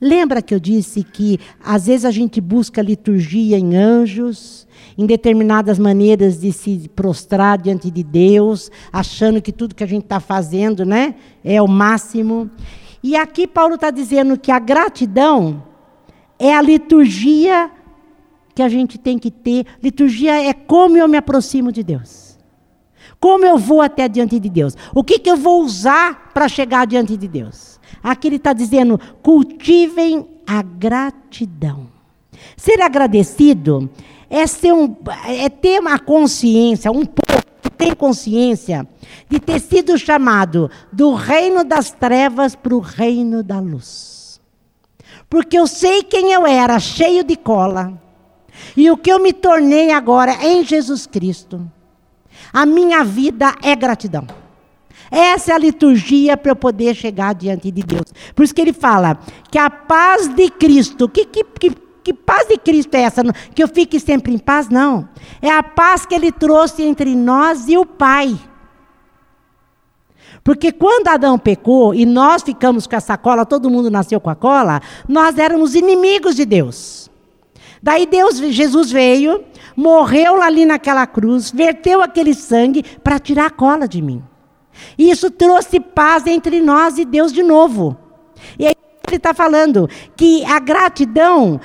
Lembra 0.00 0.42
que 0.42 0.54
eu 0.54 0.60
disse 0.60 1.02
que 1.02 1.38
às 1.64 1.86
vezes 1.86 2.04
a 2.04 2.10
gente 2.10 2.40
busca 2.40 2.82
liturgia 2.82 3.58
em 3.58 3.76
anjos, 3.76 4.66
em 4.96 5.06
determinadas 5.06 5.78
maneiras 5.78 6.40
de 6.40 6.52
se 6.52 6.90
prostrar 6.94 7.58
diante 7.58 7.90
de 7.90 8.02
Deus, 8.02 8.70
achando 8.92 9.40
que 9.40 9.52
tudo 9.52 9.74
que 9.74 9.84
a 9.84 9.86
gente 9.86 10.04
está 10.04 10.20
fazendo 10.20 10.84
né, 10.84 11.14
é 11.42 11.60
o 11.60 11.68
máximo. 11.68 12.50
E 13.02 13.16
aqui 13.16 13.46
Paulo 13.46 13.76
está 13.76 13.90
dizendo 13.90 14.38
que 14.38 14.50
a 14.50 14.58
gratidão 14.58 15.62
é 16.38 16.54
a 16.54 16.62
liturgia 16.62 17.70
que 18.54 18.62
a 18.62 18.68
gente 18.68 18.98
tem 18.98 19.18
que 19.18 19.30
ter. 19.30 19.66
Liturgia 19.82 20.42
é 20.42 20.52
como 20.52 20.96
eu 20.96 21.06
me 21.08 21.16
aproximo 21.16 21.70
de 21.70 21.82
Deus. 21.82 22.38
Como 23.20 23.44
eu 23.44 23.56
vou 23.56 23.80
até 23.80 24.08
diante 24.08 24.38
de 24.38 24.48
Deus. 24.48 24.74
O 24.94 25.04
que, 25.04 25.18
que 25.18 25.30
eu 25.30 25.36
vou 25.36 25.62
usar 25.62 26.32
para 26.34 26.48
chegar 26.48 26.86
diante 26.86 27.16
de 27.16 27.28
Deus. 27.28 27.75
Aqui 28.06 28.28
ele 28.28 28.36
está 28.36 28.52
dizendo: 28.52 29.00
cultivem 29.20 30.28
a 30.46 30.62
gratidão. 30.62 31.88
Ser 32.56 32.80
agradecido 32.80 33.90
é, 34.30 34.46
ser 34.46 34.72
um, 34.72 34.94
é 35.26 35.48
ter 35.48 35.80
uma 35.80 35.98
consciência, 35.98 36.92
um 36.92 37.04
povo 37.04 37.42
que 37.60 37.68
tem 37.68 37.92
consciência 37.92 38.86
de 39.28 39.40
ter 39.40 39.60
sido 39.60 39.98
chamado 39.98 40.70
do 40.92 41.14
reino 41.14 41.64
das 41.64 41.90
trevas 41.90 42.54
para 42.54 42.76
o 42.76 42.78
reino 42.78 43.42
da 43.42 43.58
luz. 43.58 44.40
Porque 45.28 45.58
eu 45.58 45.66
sei 45.66 46.04
quem 46.04 46.32
eu 46.32 46.46
era, 46.46 46.78
cheio 46.78 47.24
de 47.24 47.34
cola, 47.34 48.00
e 48.76 48.88
o 48.88 48.96
que 48.96 49.10
eu 49.10 49.18
me 49.18 49.32
tornei 49.32 49.90
agora 49.90 50.46
em 50.46 50.64
Jesus 50.64 51.08
Cristo. 51.08 51.68
A 52.52 52.64
minha 52.64 53.02
vida 53.02 53.52
é 53.64 53.74
gratidão. 53.74 54.45
Essa 55.10 55.52
é 55.52 55.54
a 55.54 55.58
liturgia 55.58 56.36
para 56.36 56.52
eu 56.52 56.56
poder 56.56 56.94
chegar 56.94 57.34
diante 57.34 57.70
de 57.70 57.82
Deus. 57.82 58.12
Por 58.34 58.44
isso 58.44 58.54
que 58.54 58.60
ele 58.60 58.72
fala 58.72 59.18
que 59.50 59.58
a 59.58 59.70
paz 59.70 60.28
de 60.28 60.50
Cristo, 60.50 61.08
que, 61.08 61.24
que, 61.24 61.44
que 61.44 61.86
que 62.06 62.14
paz 62.14 62.46
de 62.46 62.56
Cristo 62.56 62.94
é 62.94 63.00
essa? 63.00 63.20
Que 63.52 63.60
eu 63.60 63.66
fique 63.66 63.98
sempre 63.98 64.32
em 64.32 64.38
paz? 64.38 64.68
Não. 64.68 65.08
É 65.42 65.50
a 65.50 65.60
paz 65.60 66.06
que 66.06 66.14
ele 66.14 66.30
trouxe 66.30 66.84
entre 66.84 67.16
nós 67.16 67.68
e 67.68 67.76
o 67.76 67.84
Pai. 67.84 68.38
Porque 70.44 70.70
quando 70.70 71.08
Adão 71.08 71.36
pecou 71.36 71.92
e 71.92 72.06
nós 72.06 72.44
ficamos 72.44 72.86
com 72.86 72.94
essa 72.94 73.18
cola, 73.18 73.44
todo 73.44 73.68
mundo 73.68 73.90
nasceu 73.90 74.20
com 74.20 74.30
a 74.30 74.36
cola, 74.36 74.80
nós 75.08 75.36
éramos 75.36 75.74
inimigos 75.74 76.36
de 76.36 76.44
Deus. 76.44 77.10
Daí 77.82 78.06
Deus, 78.06 78.38
Jesus 78.38 78.92
veio, 78.92 79.44
morreu 79.76 80.40
ali 80.40 80.64
naquela 80.64 81.04
cruz, 81.08 81.50
verteu 81.50 82.00
aquele 82.00 82.34
sangue 82.34 82.84
para 83.02 83.18
tirar 83.18 83.46
a 83.46 83.50
cola 83.50 83.88
de 83.88 84.00
mim. 84.00 84.22
E 84.98 85.10
isso 85.10 85.30
trouxe 85.30 85.80
paz 85.80 86.26
entre 86.26 86.60
nós 86.60 86.98
e 86.98 87.04
Deus 87.04 87.32
de 87.32 87.42
novo. 87.42 87.96
E 88.58 88.66
aí 88.66 88.74
ele 89.06 89.16
está 89.16 89.32
falando 89.32 89.88
que 90.16 90.44
a 90.44 90.58
gratidão, 90.58 91.60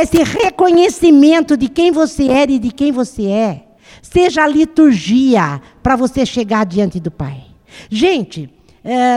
esse 0.00 0.22
reconhecimento 0.22 1.56
de 1.56 1.68
quem 1.68 1.90
você 1.90 2.28
era 2.28 2.52
e 2.52 2.58
de 2.58 2.70
quem 2.70 2.92
você 2.92 3.26
é, 3.26 3.64
seja 4.00 4.44
a 4.44 4.46
liturgia 4.46 5.60
para 5.82 5.96
você 5.96 6.24
chegar 6.24 6.64
diante 6.64 7.00
do 7.00 7.10
Pai. 7.10 7.42
Gente, 7.90 8.48
é, 8.84 9.16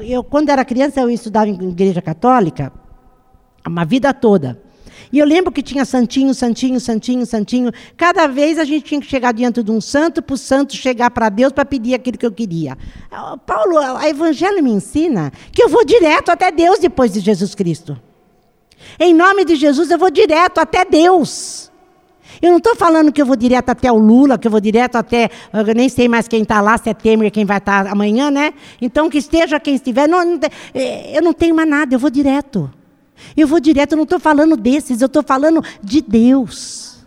eu, 0.00 0.22
quando 0.22 0.50
era 0.50 0.64
criança, 0.64 1.00
eu 1.00 1.08
estudava 1.08 1.48
em 1.48 1.70
igreja 1.70 2.02
católica, 2.02 2.72
uma 3.66 3.84
vida 3.84 4.12
toda. 4.12 4.60
E 5.12 5.18
eu 5.18 5.26
lembro 5.26 5.50
que 5.50 5.62
tinha 5.62 5.84
santinho, 5.84 6.34
santinho, 6.34 6.78
santinho, 6.78 7.24
santinho. 7.24 7.72
Cada 7.96 8.26
vez 8.26 8.58
a 8.58 8.64
gente 8.64 8.84
tinha 8.84 9.00
que 9.00 9.06
chegar 9.06 9.32
diante 9.32 9.62
de 9.62 9.70
um 9.70 9.80
santo 9.80 10.22
para 10.22 10.34
o 10.34 10.38
santo 10.38 10.76
chegar 10.76 11.10
para 11.10 11.28
Deus 11.28 11.52
para 11.52 11.64
pedir 11.64 11.94
aquilo 11.94 12.18
que 12.18 12.26
eu 12.26 12.32
queria. 12.32 12.76
Paulo, 13.46 13.78
a 13.78 14.08
Evangelho 14.08 14.62
me 14.62 14.70
ensina 14.70 15.32
que 15.52 15.62
eu 15.62 15.68
vou 15.68 15.84
direto 15.84 16.30
até 16.30 16.50
Deus 16.50 16.78
depois 16.78 17.12
de 17.12 17.20
Jesus 17.20 17.54
Cristo. 17.54 17.98
Em 18.98 19.14
nome 19.14 19.44
de 19.44 19.56
Jesus, 19.56 19.90
eu 19.90 19.98
vou 19.98 20.10
direto 20.10 20.58
até 20.58 20.84
Deus. 20.84 21.68
Eu 22.40 22.50
não 22.50 22.58
estou 22.58 22.76
falando 22.76 23.10
que 23.10 23.20
eu 23.20 23.26
vou 23.26 23.36
direto 23.36 23.70
até 23.70 23.90
o 23.90 23.96
Lula, 23.96 24.38
que 24.38 24.46
eu 24.46 24.50
vou 24.50 24.60
direto 24.60 24.96
até. 24.96 25.30
Eu 25.52 25.74
nem 25.74 25.88
sei 25.88 26.08
mais 26.08 26.28
quem 26.28 26.42
está 26.42 26.60
lá, 26.60 26.76
se 26.78 26.88
é 26.88 26.94
Temer, 26.94 27.30
quem 27.32 27.44
vai 27.44 27.58
estar 27.58 27.84
tá 27.84 27.90
amanhã, 27.90 28.30
né? 28.30 28.52
Então, 28.80 29.08
que 29.10 29.18
esteja 29.18 29.58
quem 29.58 29.74
estiver. 29.74 30.06
Não, 30.06 30.38
eu 31.12 31.22
não 31.22 31.32
tenho 31.32 31.54
mais 31.54 31.68
nada, 31.68 31.94
eu 31.94 31.98
vou 31.98 32.10
direto. 32.10 32.70
Eu 33.36 33.46
vou 33.46 33.60
direto, 33.60 33.92
eu 33.92 33.96
não 33.96 34.04
estou 34.04 34.20
falando 34.20 34.56
desses, 34.56 35.00
eu 35.00 35.06
estou 35.06 35.22
falando 35.22 35.62
de 35.82 36.00
Deus. 36.00 36.98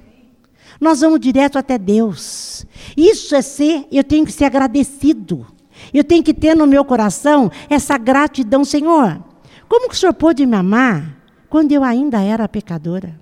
Nós 0.80 1.02
vamos 1.02 1.20
direto 1.20 1.58
até 1.58 1.78
Deus. 1.78 2.66
Isso 2.98 3.36
é 3.36 3.42
ser, 3.42 3.88
eu 3.92 4.04
tenho 4.04 4.26
que 4.26 4.32
ser 4.32 4.46
agradecido. 4.46 5.46
Eu 5.94 6.04
tenho 6.04 6.24
que 6.24 6.34
ter 6.34 6.56
no 6.56 6.66
meu 6.66 6.84
coração 6.84 7.52
essa 7.70 7.98
gratidão, 7.98 8.66
Senhor. 8.66 9.24
Como 9.70 9.88
que 9.88 9.96
o 9.96 9.98
Senhor 9.98 10.14
pôde 10.14 10.46
me 10.46 10.56
amar 10.56 11.18
quando 11.50 11.72
eu 11.72 11.84
ainda 11.84 12.22
era 12.22 12.48
pecadora? 12.48 13.20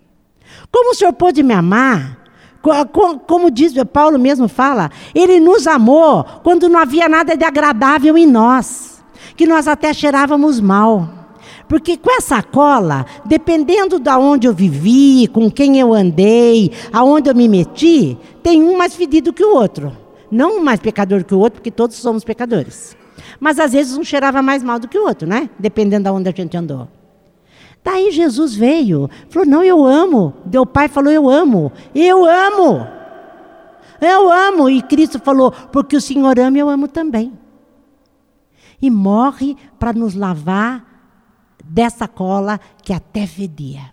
Como 0.71 0.91
o 0.91 0.95
Senhor 0.95 1.13
pôde 1.13 1.43
me 1.43 1.53
amar? 1.53 2.17
Como 3.27 3.49
diz 3.49 3.73
Paulo 3.91 4.19
mesmo 4.19 4.47
fala, 4.47 4.91
ele 5.15 5.39
nos 5.39 5.67
amou 5.67 6.23
quando 6.43 6.67
não 6.67 6.79
havia 6.79 7.07
nada 7.07 7.35
de 7.37 7.45
agradável 7.45 8.17
em 8.17 8.25
nós, 8.25 9.03
que 9.37 9.45
nós 9.45 9.67
até 9.67 9.93
cheirávamos 9.93 10.59
mal. 10.59 11.18
Porque 11.69 11.95
com 11.95 12.11
essa 12.17 12.41
cola, 12.41 13.05
dependendo 13.23 13.99
de 13.99 14.09
onde 14.09 14.47
eu 14.47 14.53
vivi, 14.53 15.27
com 15.27 15.51
quem 15.51 15.79
eu 15.79 15.93
andei, 15.93 16.71
aonde 16.91 17.29
eu 17.29 17.35
me 17.35 17.47
meti, 17.47 18.17
tem 18.41 18.63
um 18.63 18.75
mais 18.75 18.95
fedido 18.95 19.31
que 19.31 19.45
o 19.45 19.55
outro. 19.55 19.95
Não 20.31 20.57
um 20.57 20.63
mais 20.63 20.79
pecador 20.79 21.23
que 21.23 21.35
o 21.35 21.37
outro, 21.37 21.59
porque 21.59 21.69
todos 21.69 21.95
somos 21.97 22.23
pecadores. 22.23 22.97
Mas 23.39 23.59
às 23.59 23.71
vezes 23.71 23.95
um 23.95 24.03
cheirava 24.03 24.41
mais 24.41 24.63
mal 24.63 24.79
do 24.79 24.87
que 24.87 24.97
o 24.97 25.05
outro, 25.05 25.27
né? 25.27 25.47
Dependendo 25.59 26.05
de 26.05 26.09
onde 26.09 26.27
a 26.27 26.33
gente 26.35 26.57
andou. 26.57 26.87
Daí 27.83 28.11
Jesus 28.11 28.55
veio, 28.55 29.07
falou: 29.29 29.47
Não, 29.47 29.63
eu 29.63 29.85
amo. 29.85 30.33
Deu 30.45 30.65
pai 30.65 30.87
falou: 30.87 31.13
Eu 31.13 31.29
amo. 31.29 31.71
Eu 31.93 32.25
amo. 32.25 32.87
Eu 34.01 34.31
amo. 34.31 34.71
E 34.71 34.81
Cristo 34.81 35.19
falou: 35.19 35.51
Porque 35.71 35.95
o 35.95 36.01
Senhor 36.01 36.39
ama, 36.39 36.57
eu 36.57 36.67
amo 36.67 36.87
também. 36.87 37.31
E 38.81 38.89
morre 38.89 39.55
para 39.77 39.93
nos 39.93 40.15
lavar 40.15 40.88
dessa 41.69 42.07
cola 42.07 42.59
que 42.83 42.91
até 42.91 43.27
fedia. 43.27 43.91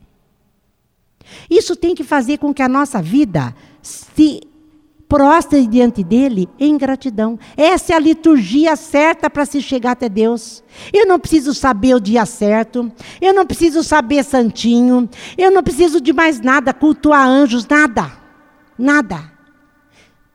Isso 1.51 1.77
tem 1.77 1.95
que 1.95 2.05
fazer 2.05 2.39
com 2.39 2.55
que 2.55 2.63
a 2.63 2.69
nossa 2.69 3.03
vida 3.03 3.55
se 3.83 4.41
prostre 5.09 5.67
diante 5.67 6.03
dele 6.03 6.49
em 6.59 6.77
gratidão. 6.77 7.39
Essa 7.57 7.93
é 7.93 7.97
a 7.97 8.01
liturgia 8.01 8.75
certa 8.77 9.31
para 9.31 9.45
se 9.45 9.61
chegar 9.61 9.93
até 9.93 10.09
Deus. 10.09 10.63
Eu 10.93 11.07
não 11.07 11.19
preciso 11.19 11.55
saber 11.55 11.95
o 11.95 12.01
dia 12.01 12.27
certo, 12.27 12.91
eu 13.21 13.33
não 13.33 13.47
preciso 13.47 13.83
saber 13.85 14.25
santinho, 14.25 15.09
eu 15.39 15.51
não 15.51 15.63
preciso 15.63 16.01
de 16.01 16.13
mais 16.13 16.41
nada, 16.41 16.75
cultuar 16.75 17.27
anjos, 17.27 17.67
nada. 17.67 18.13
Nada. 18.79 19.33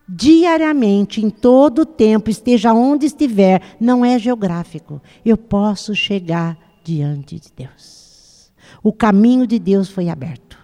Diariamente, 0.08 1.24
em 1.24 1.30
todo 1.30 1.82
o 1.82 1.86
tempo, 1.86 2.28
esteja 2.28 2.72
onde 2.72 3.06
estiver, 3.06 3.62
não 3.80 4.04
é 4.04 4.18
geográfico. 4.18 5.00
Eu 5.24 5.36
posso 5.36 5.94
chegar 5.94 6.58
diante 6.82 7.38
de 7.38 7.52
Deus. 7.54 8.52
O 8.82 8.92
caminho 8.92 9.46
de 9.46 9.58
Deus 9.58 9.88
foi 9.88 10.08
aberto 10.08 10.58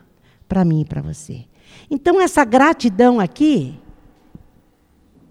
para 0.48 0.64
mim 0.64 0.82
e 0.82 0.84
para 0.84 1.02
você. 1.02 1.44
Então, 1.90 2.20
essa 2.20 2.44
gratidão 2.44 3.20
aqui 3.20 3.78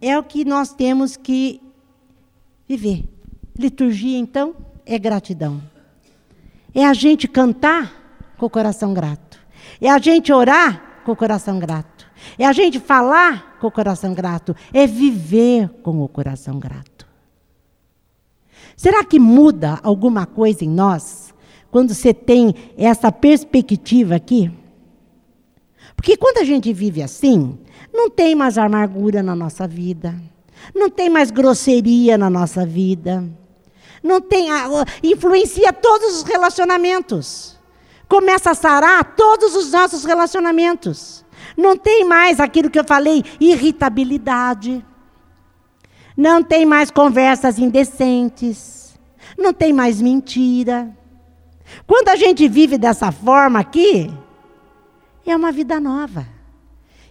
é 0.02 0.17
o 0.17 0.23
que 0.23 0.45
nós 0.45 0.73
temos 0.73 1.17
que 1.17 1.62
viver. 2.67 3.06
Liturgia, 3.58 4.17
então, 4.17 4.56
é 4.86 4.97
gratidão. 4.97 5.62
É 6.73 6.86
a 6.86 6.93
gente 6.93 7.28
cantar 7.28 8.34
com 8.38 8.45
o 8.45 8.50
coração 8.50 8.93
grato. 8.93 9.39
É 9.82 9.89
a 9.89 9.97
gente 9.97 10.32
orar 10.32 11.02
com 11.04 11.12
o 11.12 11.15
coração 11.15 11.60
grato. 11.60 12.06
É 12.38 12.45
a 12.45 12.54
gente 12.54 12.80
falar 12.80 13.58
com 13.60 13.67
o 13.67 13.71
coração 13.71 14.13
grato. 14.13 14.56
É 14.73 14.86
viver 14.86 15.69
com 15.82 16.02
o 16.02 16.08
coração 16.08 16.60
grato. 16.60 16.97
Será 18.78 19.04
que 19.04 19.20
muda 19.20 19.80
alguma 19.82 20.28
coisa 20.28 20.63
em 20.63 20.70
nós 20.70 21.34
quando 21.72 21.96
você 21.96 22.13
tem 22.13 22.54
essa 22.78 23.12
perspectiva 23.12 24.16
aqui? 24.16 24.52
Porque 25.96 26.16
quando 26.16 26.38
a 26.38 26.44
gente 26.44 26.72
vive 26.72 27.02
assim, 27.02 27.58
não 27.92 28.08
tem 28.08 28.36
mais 28.36 28.56
amargura 28.56 29.24
na 29.24 29.36
nossa 29.36 29.68
vida, 29.68 30.13
não 30.76 30.92
tem 30.92 31.10
mais 31.10 31.32
grosseria 31.32 32.20
na 32.20 32.30
nossa 32.30 32.68
vida, 32.68 33.28
não 34.04 34.22
tem 34.22 34.50
influencia 35.02 35.74
todos 35.74 36.18
os 36.18 36.22
relacionamentos. 36.22 37.58
Começa 38.08 38.52
a 38.52 38.56
sarar 38.56 39.16
todos 39.16 39.56
os 39.56 39.72
nossos 39.72 40.06
relacionamentos. 40.06 41.26
Não 41.58 41.76
tem 41.76 42.06
mais 42.06 42.40
aquilo 42.40 42.70
que 42.70 42.80
eu 42.80 42.86
falei, 42.86 43.24
irritabilidade 43.40 44.86
Não 46.18 46.44
tem 46.44 46.66
mais 46.66 46.90
conversas 46.90 47.60
indecentes. 47.60 48.98
Não 49.38 49.54
tem 49.54 49.72
mais 49.72 50.02
mentira. 50.02 50.92
Quando 51.86 52.10
a 52.10 52.16
gente 52.16 52.48
vive 52.48 52.76
dessa 52.76 53.12
forma 53.12 53.60
aqui, 53.60 54.12
é 55.24 55.36
uma 55.36 55.52
vida 55.52 55.80
nova. 55.80 56.28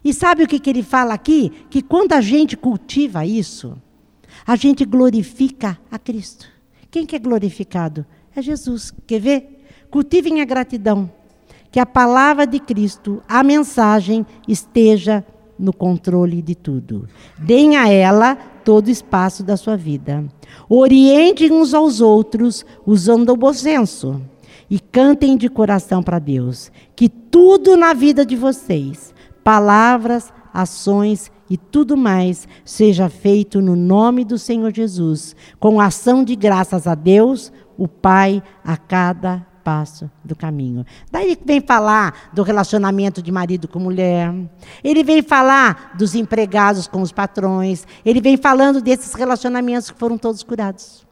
E 0.02 0.12
sabe 0.12 0.42
o 0.42 0.46
que, 0.46 0.58
que 0.58 0.68
ele 0.68 0.82
fala 0.82 1.14
aqui? 1.14 1.52
Que 1.70 1.82
quando 1.82 2.14
a 2.14 2.20
gente 2.20 2.56
cultiva 2.56 3.24
isso, 3.24 3.80
a 4.44 4.56
gente 4.56 4.84
glorifica 4.84 5.78
a 5.90 5.98
Cristo. 5.98 6.48
Quem 6.90 7.06
que 7.06 7.14
é 7.14 7.18
glorificado? 7.18 8.04
É 8.34 8.42
Jesus. 8.42 8.92
Quer 9.06 9.20
ver? 9.20 9.66
Cultivem 9.90 10.40
a 10.40 10.44
gratidão. 10.44 11.10
Que 11.70 11.78
a 11.78 11.86
palavra 11.86 12.46
de 12.46 12.58
Cristo, 12.58 13.22
a 13.28 13.42
mensagem, 13.42 14.26
esteja 14.48 15.24
no 15.58 15.72
controle 15.72 16.42
de 16.42 16.54
tudo. 16.54 17.08
Deem 17.38 17.76
a 17.76 17.88
ela 17.88 18.34
todo 18.34 18.88
o 18.88 18.90
espaço 18.90 19.42
da 19.42 19.56
sua 19.56 19.76
vida. 19.76 20.24
Orientem 20.68 21.52
uns 21.52 21.74
aos 21.74 22.00
outros 22.00 22.64
usando 22.84 23.30
o 23.30 23.36
bom 23.36 23.52
senso. 23.52 24.20
E 24.68 24.80
cantem 24.80 25.36
de 25.36 25.48
coração 25.48 26.02
para 26.02 26.18
Deus. 26.18 26.72
Que 26.94 27.08
tudo 27.08 27.76
na 27.76 27.94
vida 27.94 28.26
de 28.26 28.34
vocês, 28.34 29.14
palavras, 29.44 30.32
ações 30.52 31.30
e 31.48 31.56
tudo 31.56 31.96
mais, 31.96 32.48
seja 32.64 33.08
feito 33.08 33.60
no 33.60 33.76
nome 33.76 34.24
do 34.24 34.36
Senhor 34.36 34.72
Jesus, 34.72 35.36
com 35.60 35.80
ação 35.80 36.24
de 36.24 36.34
graças 36.34 36.86
a 36.86 36.94
Deus, 36.96 37.52
o 37.78 37.86
Pai, 37.86 38.42
a 38.64 38.76
cada 38.76 39.46
passo 39.66 40.08
do 40.24 40.36
caminho. 40.36 40.86
Daí 41.10 41.36
vem 41.44 41.60
falar 41.60 42.30
do 42.32 42.44
relacionamento 42.44 43.20
de 43.20 43.32
marido 43.32 43.66
com 43.66 43.80
mulher. 43.80 44.32
Ele 44.84 45.02
vem 45.02 45.22
falar 45.22 45.96
dos 45.98 46.14
empregados 46.14 46.86
com 46.86 47.02
os 47.02 47.10
patrões. 47.10 47.84
Ele 48.04 48.20
vem 48.20 48.36
falando 48.36 48.80
desses 48.80 49.12
relacionamentos 49.14 49.90
que 49.90 49.98
foram 49.98 50.16
todos 50.16 50.44
curados. 50.44 51.04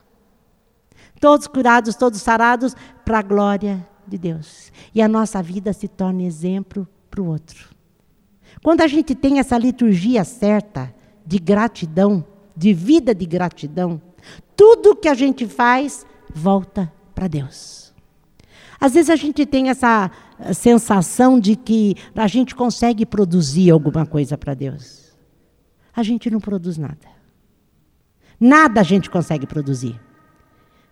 Todos 1.20 1.48
curados, 1.48 1.96
todos 1.96 2.22
sarados 2.22 2.76
para 3.04 3.18
a 3.18 3.22
glória 3.22 3.84
de 4.06 4.16
Deus. 4.16 4.70
E 4.94 5.02
a 5.02 5.08
nossa 5.08 5.42
vida 5.42 5.72
se 5.72 5.88
torna 5.88 6.22
exemplo 6.22 6.86
para 7.10 7.20
o 7.20 7.26
outro. 7.26 7.70
Quando 8.62 8.82
a 8.82 8.86
gente 8.86 9.16
tem 9.16 9.40
essa 9.40 9.58
liturgia 9.58 10.22
certa 10.22 10.94
de 11.26 11.40
gratidão, 11.40 12.24
de 12.56 12.72
vida 12.72 13.12
de 13.12 13.26
gratidão, 13.26 14.00
tudo 14.54 14.94
que 14.94 15.08
a 15.08 15.14
gente 15.14 15.44
faz 15.44 16.06
volta 16.32 16.92
para 17.16 17.26
Deus. 17.26 17.83
Às 18.84 18.92
vezes 18.92 19.08
a 19.08 19.16
gente 19.16 19.46
tem 19.46 19.70
essa 19.70 20.10
eh, 20.38 20.52
sensação 20.52 21.40
de 21.40 21.56
que 21.56 21.96
a 22.14 22.26
gente 22.26 22.54
consegue 22.54 23.06
produzir 23.06 23.70
alguma 23.70 24.04
coisa 24.04 24.36
para 24.36 24.52
Deus. 24.52 25.16
A 25.96 26.02
gente 26.02 26.28
não 26.28 26.38
produz 26.38 26.76
nada. 26.76 27.08
Nada 28.38 28.82
a 28.82 28.84
gente 28.84 29.08
consegue 29.08 29.46
produzir. 29.46 29.98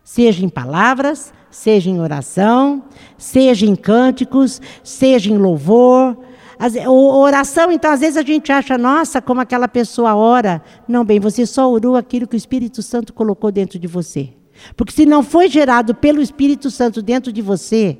Seja 0.02 0.42
em 0.42 0.48
palavras, 0.48 1.35
seja 1.50 1.90
em 1.90 2.00
oração, 2.00 2.83
seja 3.18 3.66
em 3.66 3.76
cânticos, 3.76 4.59
seja 4.83 5.31
em 5.31 5.37
louvor. 5.37 6.16
As, 6.59 6.74
oração, 6.87 7.70
então, 7.70 7.90
às 7.90 8.00
vezes 8.00 8.16
a 8.16 8.22
gente 8.22 8.50
acha, 8.50 8.78
nossa, 8.78 9.20
como 9.20 9.42
aquela 9.42 9.68
pessoa 9.68 10.14
ora. 10.14 10.62
Não, 10.88 11.05
bem, 11.05 11.20
você 11.20 11.44
só 11.44 11.70
orou 11.70 11.94
aquilo 11.94 12.26
que 12.26 12.37
o 12.37 12.38
Espírito 12.38 12.81
Santo 12.81 13.12
colocou 13.12 13.52
dentro 13.52 13.78
de 13.78 13.87
você. 13.87 14.33
Porque 14.77 14.92
se 14.92 15.07
não 15.07 15.22
foi 15.22 15.48
gerado 15.48 15.94
pelo 15.94 16.20
Espírito 16.20 16.70
Santo 16.70 17.03
dentro 17.03 17.33
de 17.33 17.42
você, 17.42 17.98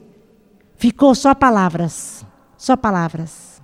ficou 0.77 1.15
só 1.15 1.35
palavras, 1.35 2.25
só 2.57 2.77
palavras. 2.77 3.63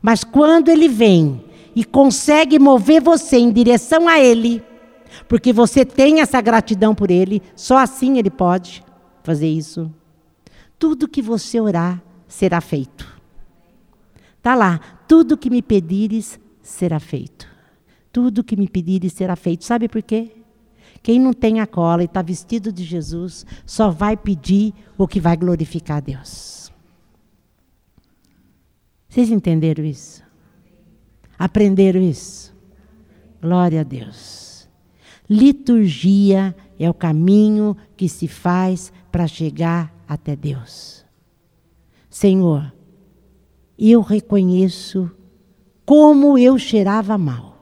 Mas 0.00 0.24
quando 0.24 0.68
ele 0.68 0.88
vem 0.88 1.44
e 1.74 1.84
consegue 1.84 2.58
mover 2.58 3.02
você 3.02 3.36
em 3.36 3.52
direção 3.52 4.08
a 4.08 4.20
ele, 4.20 4.62
porque 5.28 5.52
você 5.52 5.84
tem 5.84 6.20
essa 6.20 6.40
gratidão 6.40 6.94
por 6.94 7.10
ele, 7.10 7.42
só 7.54 7.78
assim 7.78 8.18
ele 8.18 8.30
pode 8.30 8.84
fazer 9.22 9.48
isso. 9.48 9.92
Tudo 10.78 11.08
que 11.08 11.22
você 11.22 11.60
orar 11.60 12.02
será 12.28 12.60
feito. 12.60 13.12
Tá 14.42 14.54
lá, 14.54 14.80
tudo 15.08 15.38
que 15.38 15.48
me 15.48 15.62
pedires 15.62 16.38
será 16.62 17.00
feito. 17.00 17.48
Tudo 18.12 18.44
que 18.44 18.56
me 18.56 18.68
pedires 18.68 19.12
será 19.12 19.34
feito. 19.34 19.64
Sabe 19.64 19.88
por 19.88 20.02
quê? 20.02 20.43
Quem 21.04 21.20
não 21.20 21.34
tem 21.34 21.60
a 21.60 21.66
cola 21.66 22.00
e 22.00 22.06
está 22.06 22.22
vestido 22.22 22.72
de 22.72 22.82
Jesus, 22.82 23.44
só 23.66 23.90
vai 23.90 24.16
pedir 24.16 24.72
o 24.96 25.06
que 25.06 25.20
vai 25.20 25.36
glorificar 25.36 25.98
a 25.98 26.00
Deus. 26.00 26.72
Vocês 29.06 29.30
entenderam 29.30 29.84
isso? 29.84 30.22
Aprenderam 31.38 32.00
isso? 32.00 32.56
Glória 33.38 33.82
a 33.82 33.84
Deus. 33.84 34.66
Liturgia 35.28 36.56
é 36.78 36.88
o 36.88 36.94
caminho 36.94 37.76
que 37.98 38.08
se 38.08 38.26
faz 38.26 38.90
para 39.12 39.26
chegar 39.26 39.94
até 40.08 40.34
Deus. 40.34 41.04
Senhor, 42.08 42.72
eu 43.78 44.00
reconheço 44.00 45.10
como 45.84 46.38
eu 46.38 46.56
cheirava 46.56 47.18
mal. 47.18 47.53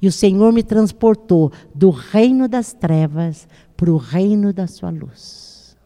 E 0.00 0.08
o 0.08 0.12
Senhor 0.12 0.52
me 0.52 0.62
transportou 0.62 1.52
do 1.74 1.90
reino 1.90 2.48
das 2.48 2.72
trevas 2.72 3.46
para 3.76 3.90
o 3.90 3.96
reino 3.96 4.52
da 4.52 4.66
sua 4.66 4.90
luz. 4.90 5.76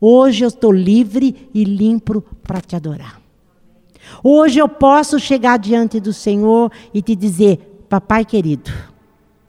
Hoje 0.00 0.44
eu 0.44 0.48
estou 0.48 0.72
livre 0.72 1.48
e 1.52 1.64
limpo 1.64 2.22
para 2.42 2.60
te 2.60 2.74
adorar. 2.74 3.20
Hoje 4.24 4.58
eu 4.58 4.68
posso 4.68 5.18
chegar 5.18 5.58
diante 5.58 6.00
do 6.00 6.12
Senhor 6.12 6.72
e 6.92 7.02
te 7.02 7.14
dizer: 7.14 7.84
Papai 7.88 8.24
querido, 8.24 8.70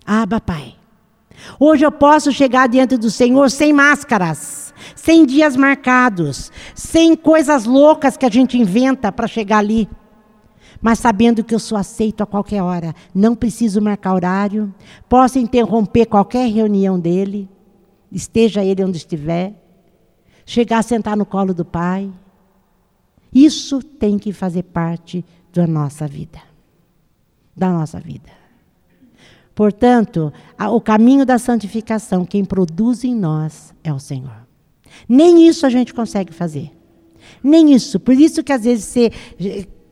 ah, 0.05 0.27
papai. 0.27 0.75
Hoje 1.59 1.85
eu 1.85 1.91
posso 1.91 2.31
chegar 2.31 2.67
diante 2.67 2.97
do 2.97 3.09
Senhor 3.09 3.49
sem 3.49 3.73
máscaras, 3.73 4.73
sem 4.95 5.25
dias 5.25 5.55
marcados, 5.55 6.51
sem 6.75 7.15
coisas 7.15 7.65
loucas 7.65 8.15
que 8.15 8.25
a 8.25 8.29
gente 8.29 8.57
inventa 8.57 9.11
para 9.11 9.27
chegar 9.27 9.59
ali 9.59 9.89
mas 10.81 10.99
sabendo 10.99 11.43
que 11.43 11.53
eu 11.53 11.59
sou 11.59 11.77
aceito 11.77 12.21
a 12.21 12.25
qualquer 12.25 12.63
hora, 12.63 12.95
não 13.13 13.35
preciso 13.35 13.79
marcar 13.81 14.15
horário, 14.15 14.73
posso 15.07 15.37
interromper 15.37 16.07
qualquer 16.07 16.49
reunião 16.49 16.99
dele, 16.99 17.47
esteja 18.11 18.65
ele 18.65 18.83
onde 18.83 18.97
estiver, 18.97 19.53
chegar 20.45 20.79
a 20.79 20.83
sentar 20.83 21.15
no 21.15 21.25
colo 21.25 21.53
do 21.53 21.63
Pai. 21.63 22.11
Isso 23.31 23.81
tem 23.83 24.17
que 24.17 24.33
fazer 24.33 24.63
parte 24.63 25.23
da 25.53 25.67
nossa 25.67 26.07
vida. 26.07 26.39
Da 27.55 27.71
nossa 27.71 27.99
vida. 27.99 28.29
Portanto, 29.53 30.33
o 30.59 30.81
caminho 30.81 31.25
da 31.25 31.37
santificação, 31.37 32.25
quem 32.25 32.43
produz 32.43 33.03
em 33.03 33.13
nós 33.13 33.73
é 33.83 33.93
o 33.93 33.99
Senhor. 33.99 34.47
Nem 35.07 35.47
isso 35.47 35.65
a 35.65 35.69
gente 35.69 35.93
consegue 35.93 36.33
fazer. 36.33 36.71
Nem 37.43 37.73
isso. 37.73 37.99
Por 37.99 38.13
isso 38.13 38.43
que 38.43 38.51
às 38.51 38.63
vezes 38.63 38.85
você 38.85 39.11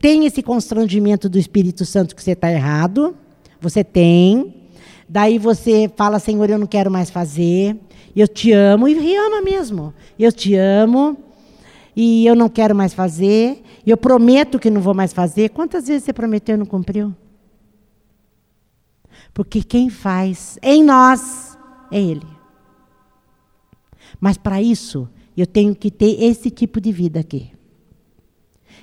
tem 0.00 0.24
esse 0.24 0.42
constrangimento 0.42 1.28
do 1.28 1.38
Espírito 1.38 1.84
Santo 1.84 2.16
que 2.16 2.22
você 2.22 2.32
está 2.32 2.50
errado. 2.50 3.14
Você 3.60 3.84
tem. 3.84 4.54
Daí 5.06 5.38
você 5.38 5.90
fala, 5.94 6.18
Senhor, 6.18 6.48
eu 6.48 6.58
não 6.58 6.66
quero 6.66 6.90
mais 6.90 7.10
fazer. 7.10 7.76
Eu 8.16 8.26
te 8.26 8.50
amo 8.50 8.88
e 8.88 9.16
ama 9.16 9.42
mesmo. 9.42 9.92
Eu 10.18 10.32
te 10.32 10.54
amo 10.56 11.18
e 11.94 12.26
eu 12.26 12.34
não 12.34 12.48
quero 12.48 12.74
mais 12.74 12.94
fazer. 12.94 13.62
Eu 13.86 13.98
prometo 13.98 14.58
que 14.58 14.70
não 14.70 14.80
vou 14.80 14.94
mais 14.94 15.12
fazer. 15.12 15.50
Quantas 15.50 15.86
vezes 15.86 16.04
você 16.04 16.14
prometeu 16.14 16.54
e 16.54 16.58
não 16.58 16.66
cumpriu? 16.66 17.14
Porque 19.34 19.62
quem 19.62 19.90
faz 19.90 20.58
em 20.62 20.82
nós 20.82 21.58
é 21.92 22.00
Ele. 22.00 22.26
Mas 24.18 24.38
para 24.38 24.62
isso, 24.62 25.06
eu 25.36 25.46
tenho 25.46 25.74
que 25.74 25.90
ter 25.90 26.22
esse 26.24 26.50
tipo 26.50 26.80
de 26.80 26.90
vida 26.90 27.20
aqui 27.20 27.59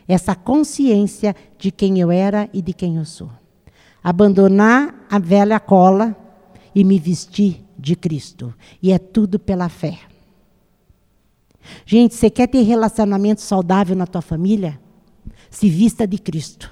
essa 0.08 0.36
consciência 0.36 1.36
de 1.58 1.72
quem 1.72 2.00
eu 2.00 2.12
era 2.12 2.50
e 2.54 2.62
de 2.62 2.74
quem 2.74 2.96
eu 2.96 3.06
sou. 3.06 3.30
Abandonar 4.04 5.06
a 5.10 5.20
velha 5.20 5.60
cola 5.60 6.15
e 6.74 6.84
me 6.84 6.98
vestir 6.98 7.63
de 7.78 7.96
Cristo. 7.96 8.54
E 8.82 8.91
é 8.91 8.98
tudo 8.98 9.38
pela 9.38 9.67
fé. 9.67 10.00
Gente, 11.86 12.15
você 12.15 12.30
quer 12.30 12.48
ter 12.48 12.62
relacionamento 12.62 13.41
saudável 13.41 13.96
na 13.96 14.08
tua 14.08 14.22
família? 14.22 14.80
Se 15.50 15.70
vista 15.70 16.08
de 16.08 16.17
Cristo. 16.17 16.72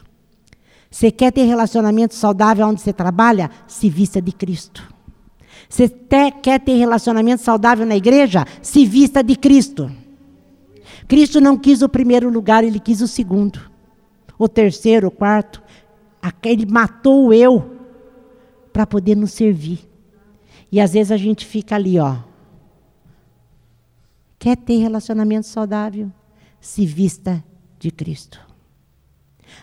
Você 0.89 1.11
quer 1.11 1.31
ter 1.31 1.43
relacionamento 1.43 2.15
saudável 2.15 2.65
onde 2.65 2.79
você 2.79 2.93
trabalha? 2.93 3.49
Se 3.67 3.89
vista 3.89 4.21
de 4.21 4.31
Cristo. 4.31 4.81
Você 5.67 5.89
quer 5.89 6.59
ter 6.61 6.77
relacionamento 6.77 7.41
saudável 7.41 7.85
na 7.85 7.95
igreja? 7.95 8.45
Se 8.61 8.85
vista 8.85 9.21
de 9.21 9.35
Cristo. 9.35 9.91
Cristo 11.07 11.39
não 11.39 11.57
quis 11.57 11.81
o 11.81 11.89
primeiro 11.89 12.29
lugar, 12.29 12.63
ele 12.63 12.79
quis 12.79 13.01
o 13.01 13.07
segundo, 13.07 13.59
o 14.37 14.47
terceiro, 14.47 15.07
o 15.07 15.11
quarto. 15.11 15.61
Ele 16.43 16.65
matou 16.65 17.27
o 17.27 17.33
eu 17.33 17.77
para 18.73 18.87
poder 18.87 19.15
nos 19.15 19.31
servir. 19.31 19.87
E 20.71 20.81
às 20.81 20.93
vezes 20.93 21.11
a 21.11 21.17
gente 21.17 21.45
fica 21.45 21.75
ali, 21.75 21.99
ó. 21.99 22.17
Quer 24.39 24.57
ter 24.57 24.77
relacionamento 24.77 25.45
saudável? 25.45 26.11
Se 26.59 26.85
vista 26.85 27.43
de 27.77 27.91
Cristo. 27.91 28.39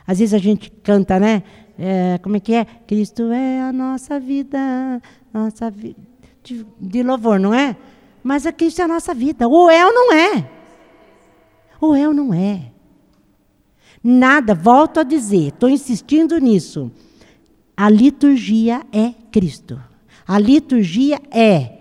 Às 0.07 0.20
vezes 0.20 0.35
a 0.35 0.38
gente 0.38 0.70
canta, 0.70 1.18
né? 1.18 1.42
é, 1.78 2.18
como 2.18 2.37
é 2.37 2.40
que 2.40 2.55
é? 2.55 2.64
Cristo 2.64 3.33
é 3.33 3.61
a 3.61 3.72
nossa 3.72 4.20
vida, 4.20 5.02
nossa 5.33 5.70
vida 5.70 6.00
de, 6.42 6.66
de 6.81 7.02
louvor, 7.02 7.38
não 7.38 7.55
é? 7.55 7.76
Mas 8.22 8.46
a 8.46 8.52
Cristo 8.52 8.81
é 8.81 8.85
a 8.85 8.88
nossa 8.88 9.14
vida. 9.14 9.48
Ou 9.48 9.70
é 9.70 9.85
ou 9.85 9.92
não 9.92 10.12
é. 10.12 10.50
Ou 11.83 11.97
é 11.97 12.07
ou 12.07 12.14
não 12.14 12.33
é. 12.33 12.71
Nada, 14.05 14.55
volto 14.55 15.01
a 15.01 15.03
dizer, 15.03 15.49
estou 15.49 15.68
insistindo 15.68 16.38
nisso. 16.38 16.92
A 17.77 17.90
liturgia 17.90 18.87
é 18.92 19.11
Cristo. 19.33 19.83
A 20.25 20.38
liturgia 20.38 21.21
é 21.29 21.81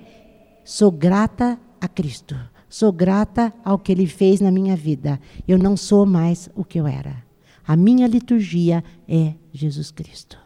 sou 0.66 0.92
grata 0.92 1.60
a 1.80 1.88
Cristo. 1.88 2.36
Sou 2.68 2.92
grata 2.92 3.54
ao 3.64 3.78
que 3.78 3.92
ele 3.92 4.08
fez 4.08 4.42
na 4.42 4.50
minha 4.50 4.76
vida. 4.76 5.22
Eu 5.48 5.60
não 5.60 5.78
sou 5.78 6.04
mais 6.04 6.50
o 6.56 6.66
que 6.66 6.80
eu 6.80 6.88
era. 6.88 7.24
A 7.68 7.76
minha 7.76 8.08
liturgia 8.08 8.84
é 9.08 9.36
Jesus 9.54 9.92
Cristo. 9.92 10.40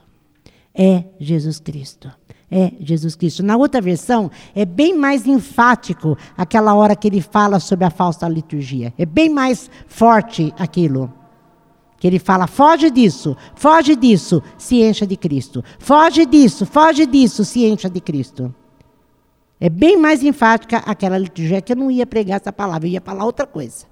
É 0.73 1.05
Jesus 1.17 1.61
Cristo. 1.61 2.11
É 2.49 2.73
Jesus 2.79 3.15
Cristo. 3.15 3.41
Na 3.41 3.57
outra 3.57 3.81
versão, 3.81 4.29
é 4.53 4.65
bem 4.65 4.95
mais 4.95 5.25
enfático 5.25 6.17
aquela 6.37 6.75
hora 6.75 6.95
que 6.95 7.07
ele 7.07 7.21
fala 7.21 7.59
sobre 7.59 7.85
a 7.85 7.89
falsa 7.89 8.27
liturgia. 8.27 8.93
É 8.97 9.05
bem 9.05 9.29
mais 9.29 9.69
forte 9.87 10.53
aquilo. 10.57 11.11
Que 11.97 12.07
ele 12.07 12.19
fala: 12.19 12.45
foge 12.45 12.91
disso, 12.91 13.35
foge 13.55 13.95
disso, 13.95 14.43
se 14.57 14.81
encha 14.83 15.07
de 15.07 15.17
Cristo. 15.17 15.63
Foge 15.79 16.25
disso, 16.25 16.65
foge 16.65 17.05
disso, 17.05 17.43
se 17.43 17.65
encha 17.65 17.89
de 17.89 17.99
Cristo. 17.99 18.53
É 19.59 19.69
bem 19.69 19.97
mais 19.97 20.21
enfática 20.21 20.77
aquela 20.77 21.17
liturgia 21.17 21.61
que 21.61 21.71
eu 21.71 21.77
não 21.77 21.89
ia 21.89 22.05
pregar 22.05 22.39
essa 22.39 22.51
palavra, 22.51 22.87
eu 22.87 22.91
ia 22.91 23.01
falar 23.01 23.25
outra 23.25 23.47
coisa. 23.47 23.85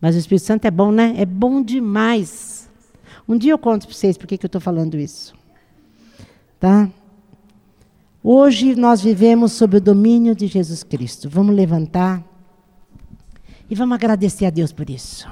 Mas 0.00 0.14
o 0.14 0.18
Espírito 0.18 0.46
Santo 0.46 0.64
é 0.64 0.70
bom, 0.70 0.92
né? 0.92 1.14
É 1.18 1.26
bom 1.26 1.60
demais. 1.60 2.70
Um 3.28 3.36
dia 3.36 3.52
eu 3.52 3.58
conto 3.58 3.86
para 3.86 3.94
vocês 3.94 4.16
por 4.16 4.26
que 4.26 4.36
eu 4.40 4.46
estou 4.46 4.60
falando 4.60 4.96
isso. 4.96 5.34
Tá? 6.58 6.88
Hoje 8.22 8.74
nós 8.74 9.00
vivemos 9.00 9.52
sob 9.52 9.76
o 9.76 9.80
domínio 9.80 10.34
de 10.34 10.46
Jesus 10.46 10.82
Cristo. 10.82 11.28
Vamos 11.30 11.54
levantar 11.54 12.22
e 13.70 13.74
vamos 13.74 13.94
agradecer 13.94 14.46
a 14.46 14.50
Deus 14.50 14.72
por 14.72 14.90
isso. 14.90 15.28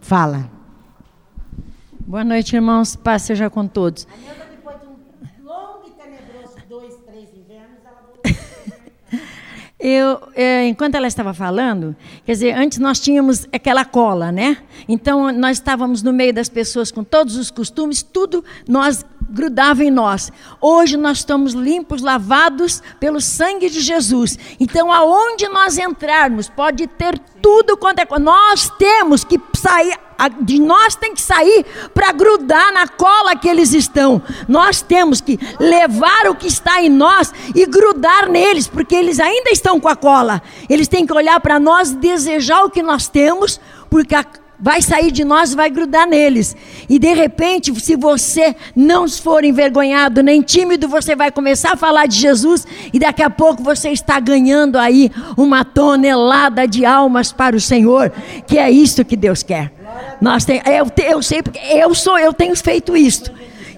Fala. 0.00 0.50
Boa 2.00 2.24
noite, 2.24 2.56
irmãos. 2.56 2.96
Paz 2.96 3.22
seja 3.22 3.50
com 3.50 3.66
todos. 3.66 4.06
Eu, 9.80 10.20
é, 10.34 10.66
enquanto 10.66 10.96
ela 10.96 11.06
estava 11.06 11.32
falando, 11.32 11.94
quer 12.26 12.32
dizer, 12.32 12.52
antes 12.52 12.78
nós 12.78 12.98
tínhamos 12.98 13.46
aquela 13.52 13.84
cola, 13.84 14.32
né? 14.32 14.58
Então 14.88 15.30
nós 15.30 15.58
estávamos 15.58 16.02
no 16.02 16.12
meio 16.12 16.34
das 16.34 16.48
pessoas 16.48 16.90
com 16.90 17.04
todos 17.04 17.36
os 17.36 17.48
costumes, 17.48 18.02
tudo 18.02 18.44
nós 18.66 19.04
grudava 19.30 19.84
em 19.84 19.90
nós. 19.90 20.32
Hoje 20.60 20.96
nós 20.96 21.18
estamos 21.18 21.52
limpos, 21.52 22.02
lavados 22.02 22.82
pelo 22.98 23.20
sangue 23.20 23.70
de 23.70 23.80
Jesus. 23.80 24.36
Então 24.58 24.92
aonde 24.92 25.46
nós 25.46 25.78
entrarmos, 25.78 26.48
pode 26.48 26.88
ter 26.88 27.16
tudo 27.40 27.76
quanto 27.76 28.00
é. 28.00 28.18
Nós 28.18 28.68
temos 28.78 29.22
que 29.22 29.40
sair 29.56 29.96
de 30.40 30.58
nós 30.58 30.96
tem 30.96 31.14
que 31.14 31.22
sair 31.22 31.64
para 31.94 32.10
grudar 32.12 32.72
na 32.72 32.88
cola 32.88 33.36
que 33.36 33.48
eles 33.48 33.72
estão. 33.72 34.20
Nós 34.48 34.82
temos 34.82 35.20
que 35.20 35.38
levar 35.60 36.26
o 36.28 36.34
que 36.34 36.46
está 36.46 36.82
em 36.82 36.88
nós 36.88 37.32
e 37.54 37.64
grudar 37.66 38.28
neles, 38.28 38.66
porque 38.66 38.94
eles 38.94 39.20
ainda 39.20 39.50
estão 39.50 39.78
com 39.78 39.88
a 39.88 39.94
cola. 39.94 40.42
Eles 40.68 40.88
têm 40.88 41.06
que 41.06 41.12
olhar 41.12 41.38
para 41.40 41.60
nós, 41.60 41.92
desejar 41.92 42.64
o 42.64 42.70
que 42.70 42.82
nós 42.82 43.06
temos, 43.06 43.60
porque 43.88 44.14
a 44.14 44.24
vai 44.60 44.82
sair 44.82 45.12
de 45.12 45.24
nós 45.24 45.52
e 45.52 45.56
vai 45.56 45.70
grudar 45.70 46.06
neles. 46.06 46.56
E 46.88 46.98
de 46.98 47.12
repente, 47.12 47.72
se 47.80 47.94
você 47.94 48.56
não 48.74 49.08
for 49.08 49.44
envergonhado 49.44 50.22
nem 50.22 50.42
tímido, 50.42 50.88
você 50.88 51.14
vai 51.14 51.30
começar 51.30 51.74
a 51.74 51.76
falar 51.76 52.06
de 52.06 52.16
Jesus 52.16 52.66
e 52.92 52.98
daqui 52.98 53.22
a 53.22 53.30
pouco 53.30 53.62
você 53.62 53.90
está 53.90 54.18
ganhando 54.18 54.76
aí 54.76 55.12
uma 55.36 55.64
tonelada 55.64 56.66
de 56.66 56.84
almas 56.84 57.32
para 57.32 57.54
o 57.54 57.60
Senhor, 57.60 58.12
que 58.46 58.58
é 58.58 58.70
isso 58.70 59.04
que 59.04 59.16
Deus 59.16 59.42
quer. 59.42 59.77
Nós 60.20 60.44
tem, 60.44 60.62
eu, 60.66 60.86
eu 61.04 61.22
sei 61.22 61.42
porque 61.42 61.58
eu 61.58 61.94
sou, 61.94 62.18
eu 62.18 62.32
tenho 62.32 62.56
feito 62.56 62.96
isto. 62.96 63.30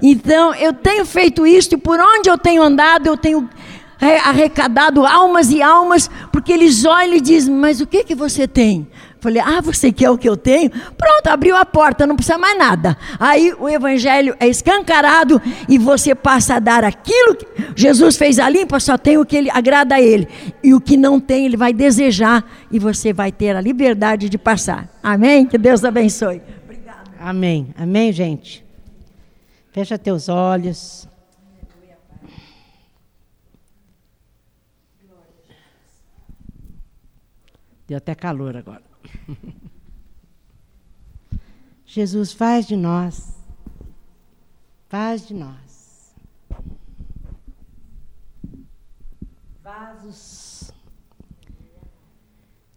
Então, 0.02 0.54
eu 0.54 0.72
tenho 0.72 1.04
feito 1.04 1.46
isto 1.46 1.74
e 1.74 1.78
por 1.78 2.00
onde 2.00 2.30
eu 2.30 2.38
tenho 2.38 2.62
andado, 2.62 3.06
eu 3.06 3.16
tenho 3.16 3.48
é, 4.00 4.18
arrecadado 4.18 5.04
almas 5.04 5.50
e 5.50 5.62
almas, 5.62 6.10
porque 6.32 6.52
eles 6.52 6.84
olham 6.84 7.14
e 7.14 7.20
dizem: 7.20 7.54
Mas 7.54 7.80
o 7.80 7.86
que, 7.86 8.02
que 8.02 8.14
você 8.14 8.48
tem? 8.48 8.88
Falei, 9.20 9.42
ah, 9.44 9.60
você 9.60 9.92
quer 9.92 10.10
o 10.10 10.16
que 10.16 10.28
eu 10.28 10.36
tenho? 10.36 10.70
Pronto, 10.70 11.26
abriu 11.26 11.54
a 11.54 11.64
porta, 11.64 12.06
não 12.06 12.16
precisa 12.16 12.38
mais 12.38 12.58
nada. 12.58 12.96
Aí 13.18 13.54
o 13.58 13.68
evangelho 13.68 14.34
é 14.40 14.48
escancarado 14.48 15.40
e 15.68 15.76
você 15.76 16.14
passa 16.14 16.54
a 16.54 16.58
dar 16.58 16.84
aquilo 16.84 17.36
que 17.36 17.46
Jesus 17.76 18.16
fez 18.16 18.38
a 18.38 18.48
limpa, 18.48 18.80
só 18.80 18.96
tem 18.96 19.18
o 19.18 19.26
que 19.26 19.36
ele 19.36 19.50
agrada 19.50 19.96
a 19.96 20.00
ele. 20.00 20.26
E 20.62 20.72
o 20.72 20.80
que 20.80 20.96
não 20.96 21.20
tem, 21.20 21.44
ele 21.44 21.56
vai 21.56 21.72
desejar 21.72 22.44
e 22.70 22.78
você 22.78 23.12
vai 23.12 23.30
ter 23.30 23.54
a 23.54 23.60
liberdade 23.60 24.28
de 24.28 24.38
passar. 24.38 24.88
Amém? 25.02 25.44
Que 25.46 25.58
Deus 25.58 25.84
abençoe. 25.84 26.40
Obrigada. 26.64 27.10
Amém. 27.20 27.74
Amém, 27.76 28.12
gente. 28.12 28.64
Fecha 29.70 29.98
teus 29.98 30.28
olhos. 30.28 31.08
Deu 37.86 37.98
até 37.98 38.14
calor 38.14 38.56
agora. 38.56 38.89
Jesus, 41.84 42.32
faz 42.32 42.66
de 42.66 42.76
nós, 42.76 43.34
faz 44.88 45.26
de 45.26 45.34
nós. 45.34 46.14
Vasos 49.62 50.72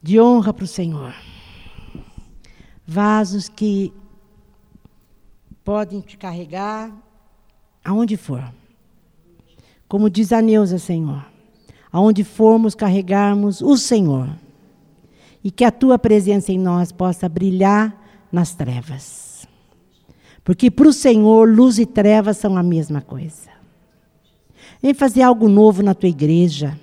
de 0.02 0.20
honra 0.20 0.52
para 0.54 0.66
o 0.66 0.68
Senhor, 0.68 1.14
vasos 2.86 3.48
que 3.48 3.94
podem 5.64 6.02
te 6.02 6.18
carregar 6.18 6.92
aonde 7.86 8.18
for. 8.18 8.44
Como 9.88 10.10
diz 10.10 10.34
a 10.34 10.42
Neuza, 10.42 10.80
Senhor, 10.80 11.24
aonde 11.92 12.24
formos 12.24 12.74
carregarmos 12.74 13.62
o 13.62 13.78
Senhor 13.78 14.43
e 15.44 15.52
que 15.52 15.66
a 15.66 15.72
tua 15.72 16.00
presença 16.00 16.52
em 16.52 16.60
nós 16.60 16.92
possa 16.92 17.28
brilhar 17.28 17.96
nas 18.32 18.56
trevas. 18.56 19.48
Porque 20.44 20.70
para 20.72 20.88
o 20.88 20.94
Senhor, 20.94 21.48
luz 21.48 21.80
e 21.80 21.86
trevas 21.86 22.38
são 22.38 22.58
a 22.58 22.64
mesma 22.64 23.02
coisa. 23.02 23.52
Vem 24.82 24.94
fazer 24.94 25.22
algo 25.22 25.48
novo 25.48 25.82
na 25.82 25.94
tua 25.94 26.10
igreja. 26.10 26.78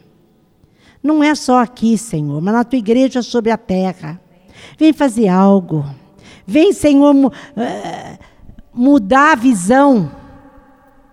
Não 1.02 1.22
é 1.22 1.34
só 1.34 1.60
aqui, 1.60 1.96
Senhor, 1.96 2.40
mas 2.40 2.54
na 2.54 2.64
tua 2.64 2.78
igreja 2.78 3.22
sobre 3.22 3.50
a 3.50 3.58
terra. 3.58 4.20
Vem 4.78 4.92
fazer 4.92 5.28
algo. 5.28 5.84
Vem, 6.46 6.72
Senhor, 6.72 7.14
eh, 7.56 8.18
mudar 8.72 9.32
a 9.32 9.36
visão 9.36 10.10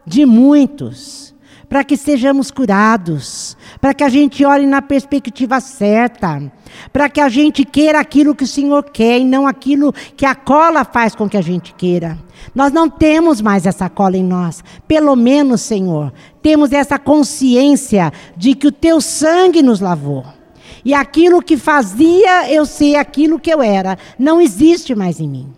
de 0.06 0.26
muitos, 0.26 1.36
para 1.68 1.84
que 1.84 1.98
sejamos 1.98 2.50
curados, 2.50 3.58
para 3.82 3.94
que 3.94 4.04
a 4.04 4.10
gente 4.10 4.46
olhe 4.46 4.66
na 4.66 4.82
perspectiva 4.82 5.60
certa, 5.60 6.52
para 6.92 7.10
que 7.10 7.20
a 7.20 7.30
gente 7.30 7.64
queira 7.64 8.00
aquilo 8.00 8.36
que 8.36 8.44
o 8.44 8.48
Senhor 8.48 8.84
quer 8.84 9.20
e 9.20 9.26
não 9.26 9.48
aquilo 9.48 9.94
que 10.16 10.26
a 10.26 10.36
cola 10.36 10.84
faz 10.84 11.16
com 11.16 11.30
que 11.30 11.38
a 11.38 11.42
gente 11.42 11.74
queira. 11.74 12.18
Nós 12.54 12.72
não 12.72 12.90
temos 12.90 13.42
mais 13.42 13.66
essa 13.66 13.90
cola 13.90 14.18
em 14.18 14.24
nós. 14.24 14.64
Pelo 14.88 15.16
menos, 15.16 15.62
Senhor, 15.62 16.14
temos 16.42 16.72
essa 16.72 16.98
consciência 16.98 18.12
de 18.36 18.54
que 18.54 18.68
o 18.68 18.72
teu 18.72 19.02
sangue 19.02 19.62
nos 19.62 19.80
lavou. 19.80 20.26
E 20.84 20.94
aquilo 20.94 21.42
que 21.42 21.58
fazia 21.58 22.52
eu 22.52 22.66
ser 22.66 22.96
aquilo 22.96 23.40
que 23.40 23.50
eu 23.50 23.62
era, 23.62 23.98
não 24.18 24.40
existe 24.40 24.96
mais 24.96 25.20
em 25.20 25.28
mim. 25.28 25.54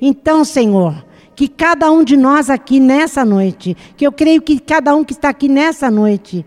Então, 0.00 0.44
Senhor, 0.44 1.04
que 1.36 1.46
cada 1.46 1.90
um 1.90 2.02
de 2.02 2.16
nós 2.16 2.50
aqui 2.50 2.80
nessa 2.80 3.24
noite, 3.24 3.76
que 3.96 4.04
eu 4.04 4.10
creio 4.10 4.42
que 4.42 4.58
cada 4.58 4.94
um 4.96 5.04
que 5.04 5.12
está 5.12 5.28
aqui 5.28 5.48
nessa 5.48 5.88
noite, 5.88 6.44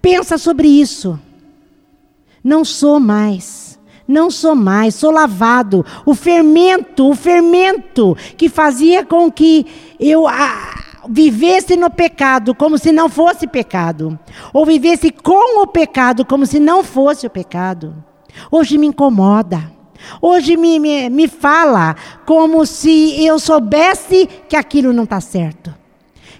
pensa 0.00 0.38
sobre 0.38 0.68
isso. 0.68 1.20
Não 2.42 2.64
sou 2.64 2.98
mais. 2.98 3.78
Não 4.06 4.30
sou 4.30 4.54
mais, 4.54 4.94
sou 4.94 5.10
lavado. 5.10 5.84
O 6.04 6.14
fermento, 6.14 7.08
o 7.08 7.14
fermento 7.14 8.16
que 8.36 8.48
fazia 8.48 9.04
com 9.04 9.30
que 9.30 9.66
eu 9.98 10.26
ah, 10.26 10.82
vivesse 11.08 11.76
no 11.76 11.90
pecado 11.90 12.54
como 12.54 12.78
se 12.78 12.92
não 12.92 13.08
fosse 13.08 13.46
pecado, 13.46 14.18
ou 14.52 14.66
vivesse 14.66 15.10
com 15.10 15.62
o 15.62 15.66
pecado 15.66 16.24
como 16.24 16.46
se 16.46 16.58
não 16.58 16.82
fosse 16.82 17.26
o 17.26 17.30
pecado, 17.30 17.94
hoje 18.50 18.76
me 18.76 18.86
incomoda. 18.86 19.70
Hoje 20.20 20.56
me, 20.56 20.80
me, 20.80 21.08
me 21.08 21.28
fala 21.28 21.94
como 22.26 22.66
se 22.66 23.24
eu 23.24 23.38
soubesse 23.38 24.28
que 24.48 24.56
aquilo 24.56 24.92
não 24.92 25.04
está 25.04 25.20
certo. 25.20 25.72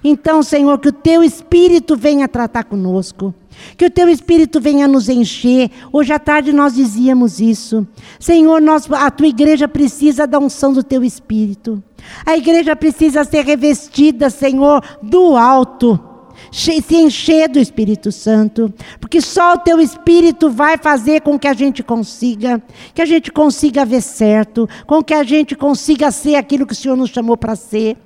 Então, 0.05 0.43
Senhor, 0.43 0.79
que 0.79 0.89
o 0.89 0.93
teu 0.93 1.23
espírito 1.23 1.97
venha 1.97 2.27
tratar 2.29 2.65
conosco. 2.65 3.35
Que 3.77 3.87
o 3.87 3.91
teu 3.91 4.09
espírito 4.09 4.61
venha 4.61 4.89
nos 4.89 5.09
encher. 5.09 5.71
Hoje 5.93 6.13
à 6.13 6.19
tarde 6.19 6.53
nós 6.53 6.75
dizíamos 6.75 7.41
isso. 7.41 7.87
Senhor, 8.19 8.61
nós, 8.61 8.91
a 8.91 9.11
tua 9.11 9.29
igreja 9.29 9.69
precisa 9.69 10.27
da 10.27 10.39
unção 10.39 10.73
do 10.73 10.83
teu 10.83 11.05
espírito. 11.05 11.83
A 12.27 12.37
igreja 12.37 12.75
precisa 12.75 13.25
ser 13.25 13.45
revestida, 13.45 14.31
Senhor, 14.31 14.83
do 15.03 15.37
alto 15.37 16.12
se 16.51 16.97
encher 16.97 17.49
do 17.49 17.59
Espírito 17.59 18.11
Santo, 18.11 18.73
porque 19.01 19.21
só 19.21 19.55
o 19.55 19.59
teu 19.59 19.81
Espírito 19.81 20.51
vai 20.51 20.77
fazer 20.77 21.21
com 21.21 21.39
que 21.39 21.47
a 21.47 21.53
gente 21.53 21.83
consiga, 21.83 22.63
que 22.95 23.03
a 23.03 23.07
gente 23.07 23.31
consiga 23.31 23.85
ver 23.85 24.03
certo, 24.03 24.69
com 24.87 25.03
que 25.03 25.15
a 25.15 25.23
gente 25.23 25.55
consiga 25.55 26.11
ser 26.11 26.37
aquilo 26.37 26.67
que 26.67 26.73
o 26.73 26.77
Senhor 26.77 26.97
nos 26.97 27.11
chamou 27.11 27.37
para 27.37 27.57
ser, 27.57 27.97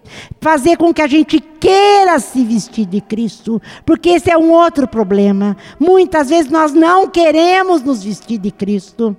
fazer 0.41 0.77
com 0.77 0.93
que 0.93 1.03
a 1.03 1.07
gente 1.07 1.41
queira 1.41 2.19
se 2.19 2.45
vestir 2.45 2.87
de 2.87 3.01
Cristo, 3.01 3.61
porque 3.85 4.11
esse 4.11 4.31
é 4.31 4.37
um 4.37 4.51
outro 4.51 4.87
problema. 4.87 5.57
Muitas 5.79 6.29
vezes 6.29 6.51
nós 6.51 6.73
não 6.73 7.09
queremos 7.09 7.83
nos 7.83 8.05
vestir 8.05 8.39
de 8.39 8.51
Cristo. 8.51 9.17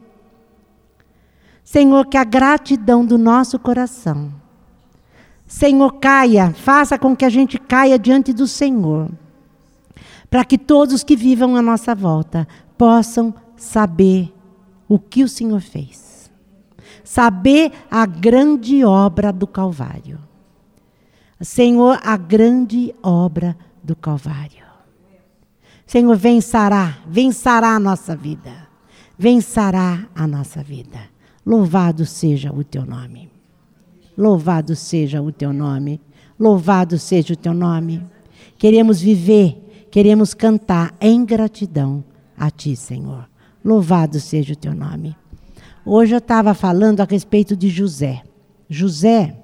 Senhor, 1.63 2.05
que 2.05 2.15
a 2.15 2.23
gratidão 2.23 3.05
do 3.05 3.17
nosso 3.17 3.59
coração 3.59 4.31
Senhor, 5.47 5.93
caia, 5.93 6.51
faça 6.51 6.99
com 6.99 7.15
que 7.15 7.23
a 7.23 7.29
gente 7.29 7.57
caia 7.57 7.97
diante 7.97 8.33
do 8.33 8.45
Senhor, 8.45 9.09
para 10.29 10.43
que 10.43 10.57
todos 10.57 11.05
que 11.05 11.15
vivam 11.15 11.55
à 11.55 11.61
nossa 11.61 11.95
volta 11.95 12.45
possam 12.77 13.33
saber 13.55 14.33
o 14.89 14.99
que 14.99 15.23
o 15.23 15.27
Senhor 15.27 15.61
fez, 15.61 16.29
saber 17.01 17.71
a 17.89 18.05
grande 18.05 18.83
obra 18.83 19.31
do 19.31 19.47
Calvário. 19.47 20.19
Senhor, 21.39 21.97
a 22.03 22.17
grande 22.17 22.93
obra 23.01 23.57
do 23.81 23.95
Calvário. 23.95 24.65
Senhor, 25.85 26.17
vencerá, 26.17 26.97
vencerá 27.07 27.69
a 27.69 27.79
nossa 27.79 28.17
vida, 28.17 28.67
vencerá 29.17 30.07
a 30.13 30.27
nossa 30.27 30.61
vida. 30.61 30.99
Louvado 31.45 32.05
seja 32.05 32.51
o 32.51 32.65
teu 32.65 32.85
nome. 32.85 33.36
Louvado 34.17 34.75
seja 34.75 35.21
o 35.21 35.31
teu 35.31 35.53
nome. 35.53 36.01
Louvado 36.39 36.97
seja 36.97 37.33
o 37.33 37.37
teu 37.37 37.53
nome. 37.53 38.03
Queremos 38.57 38.99
viver, 38.99 39.87
queremos 39.91 40.33
cantar 40.33 40.95
em 40.99 41.23
gratidão 41.23 42.03
a 42.35 42.49
ti, 42.49 42.75
Senhor. 42.75 43.29
Louvado 43.63 44.19
seja 44.19 44.53
o 44.53 44.55
teu 44.55 44.73
nome. 44.73 45.15
Hoje 45.85 46.15
eu 46.15 46.19
estava 46.19 46.53
falando 46.53 47.01
a 47.01 47.05
respeito 47.05 47.55
de 47.55 47.69
José. 47.69 48.23
José, 48.69 49.35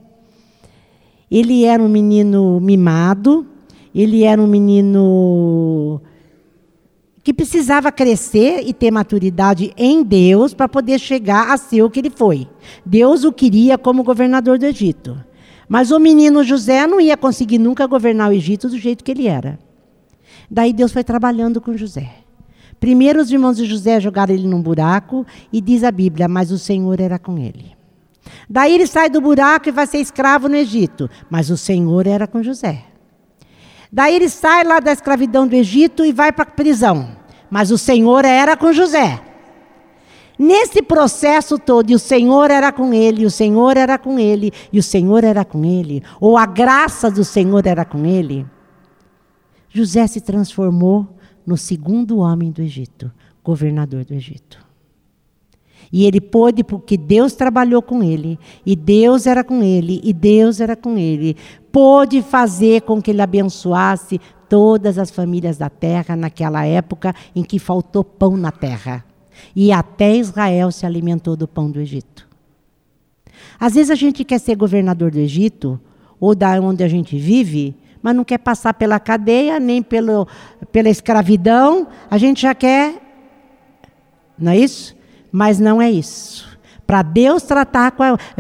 ele 1.30 1.66
era 1.66 1.82
um 1.82 1.90
menino 1.90 2.60
mimado, 2.60 3.46
ele 3.94 4.24
era 4.24 4.42
um 4.42 4.48
menino 4.48 6.02
que 7.24 7.34
precisava 7.34 7.92
crescer 7.92 8.62
e 8.66 8.74
ter 8.74 8.92
maturidade 8.92 9.74
em 9.78 10.04
Deus 10.04 10.54
para 10.54 10.68
poder 10.68 11.00
chegar 11.00 11.52
a 11.52 11.58
ser 11.58 11.82
o 11.82 11.90
que 11.90 12.02
ele 12.02 12.10
foi. 12.10 12.48
Deus 12.86 13.24
o 13.24 13.32
queria 13.32 13.78
como 13.78 14.04
governador 14.04 14.60
do 14.60 14.66
Egito. 14.66 15.18
Mas 15.70 15.90
o 15.90 16.00
menino 16.00 16.44
José 16.44 16.86
não 16.86 17.00
ia 17.00 17.16
conseguir 17.16 17.58
nunca 17.58 17.88
governar 17.88 18.30
o 18.30 18.34
Egito 18.34 18.68
do 18.68 18.78
jeito 18.78 19.04
que 19.04 19.12
ele 19.12 19.28
era. 19.28 19.58
Daí 20.52 20.74
Deus 20.74 20.92
foi 20.92 21.04
trabalhando 21.04 21.62
com 21.62 21.78
José. 21.78 22.12
Primeiro 22.78 23.22
os 23.22 23.32
irmãos 23.32 23.56
de 23.56 23.66
José 23.66 24.02
jogaram 24.02 24.34
ele 24.34 24.46
num 24.46 24.62
buraco 24.62 25.26
e 25.54 25.62
diz 25.62 25.86
a 25.86 25.92
Bíblia, 25.92 26.28
mas 26.28 26.52
o 26.52 26.60
Senhor 26.60 27.00
era 27.00 27.18
com 27.18 27.38
ele. 27.38 27.72
Daí 28.50 28.76
ele 28.76 28.86
sai 28.86 29.10
do 29.10 29.22
buraco 29.22 29.70
e 29.70 29.72
vai 29.72 29.88
ser 29.88 30.00
escravo 30.00 30.50
no 30.50 30.56
Egito, 30.56 31.10
mas 31.30 31.50
o 31.50 31.56
Senhor 31.56 32.06
era 32.06 32.28
com 32.28 32.44
José. 32.44 32.84
Daí 33.96 34.16
ele 34.16 34.28
sai 34.28 34.64
lá 34.64 34.80
da 34.80 34.92
escravidão 34.92 35.48
do 35.48 35.56
Egito 35.56 36.04
e 36.04 36.12
vai 36.12 36.32
para 36.32 36.42
a 36.42 36.52
prisão. 36.52 37.16
Mas 37.48 37.70
o 37.70 37.78
Senhor 37.78 38.26
era 38.26 38.58
com 38.58 38.74
José. 38.74 39.22
Nesse 40.40 40.82
processo 40.82 41.60
todo, 41.60 41.92
e 41.92 41.94
o 41.94 42.00
Senhor 42.00 42.50
era 42.50 42.72
com 42.72 42.92
ele, 42.92 43.22
e 43.22 43.26
o 43.28 43.30
Senhor 43.30 43.78
era 43.78 44.00
com 44.00 44.18
ele, 44.18 44.52
e 44.72 44.80
o 44.80 44.84
Senhor 44.84 45.24
era 45.24 45.46
com 45.46 45.64
ele, 45.64 46.02
ou 46.20 46.36
a 46.36 46.48
graça 46.48 47.12
do 47.12 47.24
Senhor 47.24 47.68
era 47.68 47.86
com 47.86 48.04
ele, 48.04 48.44
José 49.70 50.08
se 50.08 50.20
transformou 50.20 51.08
no 51.46 51.56
segundo 51.56 52.18
homem 52.18 52.50
do 52.50 52.64
Egito, 52.64 53.12
governador 53.44 54.04
do 54.06 54.16
Egito. 54.16 54.73
E 55.94 56.08
ele 56.08 56.20
pôde, 56.20 56.64
porque 56.64 56.98
Deus 56.98 57.34
trabalhou 57.34 57.80
com 57.80 58.02
ele, 58.02 58.40
e 58.66 58.76
Deus 58.76 59.28
era 59.28 59.44
com 59.44 59.62
ele, 59.62 60.02
e 60.04 60.12
Deus 60.12 60.60
era 60.60 60.76
com 60.76 60.98
ele, 60.98 61.38
pôde 61.72 62.24
fazer 62.24 62.82
com 62.82 63.00
que 63.00 63.12
ele 63.12 63.22
abençoasse 63.22 64.20
todas 64.50 64.98
as 64.98 65.12
famílias 65.12 65.60
da 65.60 65.70
terra 65.70 66.16
naquela 66.16 66.66
época 66.66 67.14
em 67.36 67.44
que 67.44 67.60
faltou 67.60 68.04
pão 68.04 68.36
na 68.36 68.52
terra. 68.52 69.06
E 69.56 69.72
até 69.72 70.16
Israel 70.16 70.72
se 70.72 70.84
alimentou 70.84 71.36
do 71.36 71.48
pão 71.48 71.70
do 71.70 71.80
Egito. 71.80 72.28
Às 73.60 73.76
vezes 73.76 73.92
a 73.92 73.96
gente 73.96 74.24
quer 74.24 74.40
ser 74.40 74.56
governador 74.56 75.12
do 75.12 75.20
Egito, 75.20 75.80
ou 76.20 76.34
da 76.34 76.60
onde 76.60 76.84
a 76.84 76.88
gente 76.88 77.20
vive, 77.20 77.76
mas 78.02 78.16
não 78.16 78.24
quer 78.24 78.40
passar 78.40 78.74
pela 78.74 79.00
cadeia, 79.00 79.60
nem 79.60 79.84
pelo, 79.84 80.28
pela 80.72 80.90
escravidão. 80.90 81.88
A 82.10 82.18
gente 82.18 82.42
já 82.42 82.56
quer. 82.56 82.96
Não 84.38 84.52
é 84.52 84.58
isso? 84.58 84.96
Mas 85.36 85.60
não 85.60 85.82
é 85.82 85.90
isso. 85.90 86.48
Para 86.86 87.02
Deus 87.02 87.42
tratar, 87.42 87.92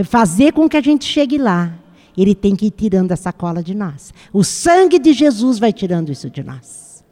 fazer 0.05 0.53
com 0.53 0.69
que 0.69 0.77
a 0.77 0.81
gente 0.81 1.05
chegue 1.05 1.39
lá, 1.39 1.73
Ele 2.15 2.35
tem 2.35 2.55
que 2.55 2.67
ir 2.67 2.71
tirando 2.71 3.11
essa 3.11 3.33
cola 3.33 3.63
de 3.63 3.73
nós. 3.73 4.13
O 4.31 4.43
sangue 4.43 4.99
de 4.99 5.11
Jesus 5.11 5.57
vai 5.57 5.73
tirando 5.73 6.11
isso 6.11 6.29
de 6.29 6.43
nós. 6.43 7.03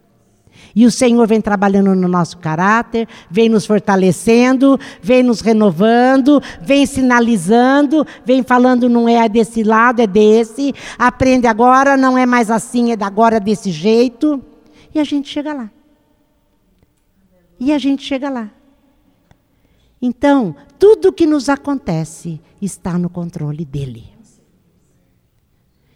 E 0.76 0.86
o 0.86 0.92
Senhor 0.92 1.28
vem 1.28 1.42
trabalhando 1.42 1.96
no 1.96 2.08
nosso 2.08 2.38
caráter, 2.38 3.08
vem 3.30 3.50
nos 3.50 3.66
fortalecendo, 3.66 4.80
vem 5.02 5.24
nos 5.24 5.42
renovando, 5.42 6.40
vem 6.62 6.86
sinalizando, 6.86 8.06
vem 8.24 8.44
falando 8.44 8.88
não 8.88 9.10
é 9.10 9.28
desse 9.28 9.64
lado, 9.64 10.00
é 10.00 10.08
desse. 10.08 10.76
Aprende 10.98 11.48
agora, 11.48 11.98
não 11.98 12.16
é 12.16 12.28
mais 12.28 12.52
assim, 12.52 12.92
é 12.92 12.98
agora 13.02 13.40
desse 13.40 13.72
jeito. 13.72 14.40
E 14.94 15.00
a 15.00 15.04
gente 15.04 15.28
chega 15.28 15.54
lá. 15.54 15.72
E 17.60 17.74
a 17.74 17.80
gente 17.80 18.04
chega 18.04 18.30
lá. 18.30 18.61
Então, 20.02 20.56
tudo 20.80 21.14
que 21.14 21.28
nos 21.28 21.48
acontece 21.48 22.42
está 22.60 22.98
no 22.98 23.08
controle 23.08 23.64
dele. 23.64 24.06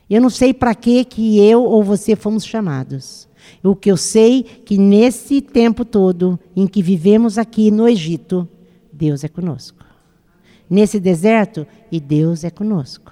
Eu 0.08 0.22
não 0.22 0.30
sei 0.30 0.54
para 0.54 0.76
que 0.76 1.04
que 1.04 1.40
eu 1.40 1.64
ou 1.64 1.84
você 1.84 2.16
fomos 2.16 2.46
chamados. 2.46 3.28
O 3.64 3.76
que 3.76 3.92
eu 3.92 3.98
sei 3.98 4.44
que 4.44 4.78
nesse 4.78 5.42
tempo 5.42 5.84
todo 5.84 6.40
em 6.56 6.68
que 6.68 6.84
vivemos 6.84 7.40
aqui 7.40 7.72
no 7.72 7.88
Egito, 7.88 8.48
Deus 8.94 9.24
é 9.24 9.28
conosco. 9.28 9.84
Nesse 10.70 11.00
deserto, 11.00 11.66
e 11.92 12.00
Deus 12.00 12.44
é 12.44 12.52
conosco. 12.52 13.12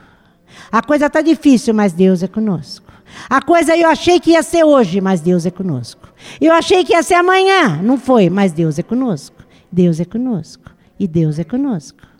A 0.72 0.84
coisa 0.84 1.08
está 1.08 1.22
difícil, 1.22 1.74
mas 1.74 1.94
Deus 1.94 2.22
é 2.22 2.28
conosco. 2.28 2.92
A 3.28 3.42
coisa 3.42 3.76
eu 3.76 3.88
achei 3.88 4.20
que 4.20 4.32
ia 4.32 4.44
ser 4.44 4.64
hoje, 4.64 5.02
mas 5.02 5.22
Deus 5.22 5.46
é 5.46 5.52
conosco. 5.52 6.08
Eu 6.40 6.54
achei 6.54 6.84
que 6.84 6.94
ia 6.94 7.02
ser 7.02 7.16
amanhã, 7.16 7.82
não 7.82 7.98
foi, 7.98 8.30
mas 8.30 8.52
Deus 8.52 8.78
é 8.78 8.84
conosco. 8.84 9.44
Deus 9.72 10.00
é 10.00 10.06
conosco 10.06 10.73
e 11.00 11.08
Deus 11.08 11.40
é 11.40 11.44
conosco. 11.44 12.14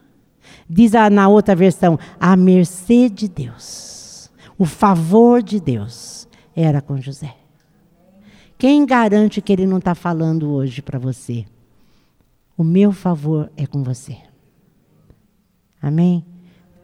Diz 0.70 0.92
na 1.12 1.28
outra 1.28 1.56
versão, 1.56 1.98
a 2.20 2.36
mercê 2.36 3.10
de 3.10 3.28
Deus, 3.28 4.32
o 4.58 4.66
favor 4.66 5.42
de 5.42 5.60
Deus 5.60 6.28
era 6.56 6.82
com 6.82 7.00
José. 7.00 7.36
Quem 8.58 8.86
garante 8.86 9.42
que 9.42 9.52
ele 9.52 9.66
não 9.66 9.78
está 9.78 9.94
falando 9.94 10.52
hoje 10.52 10.82
para 10.82 11.00
você? 11.00 11.46
O 12.58 12.64
meu 12.64 12.92
favor 12.92 13.52
é 13.58 13.66
com 13.66 13.84
você. 13.84 14.18
Amém? 15.82 16.26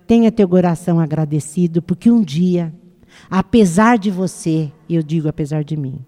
Tenha 0.06 0.32
teu 0.32 0.50
coração 0.50 1.00
agradecido, 1.00 1.82
porque 1.82 2.10
um 2.10 2.22
dia, 2.22 2.74
apesar 3.30 3.98
de 3.98 4.10
você, 4.10 4.72
eu 4.90 5.04
digo 5.04 5.28
apesar 5.28 5.64
de 5.64 5.78
mim, 5.78 6.04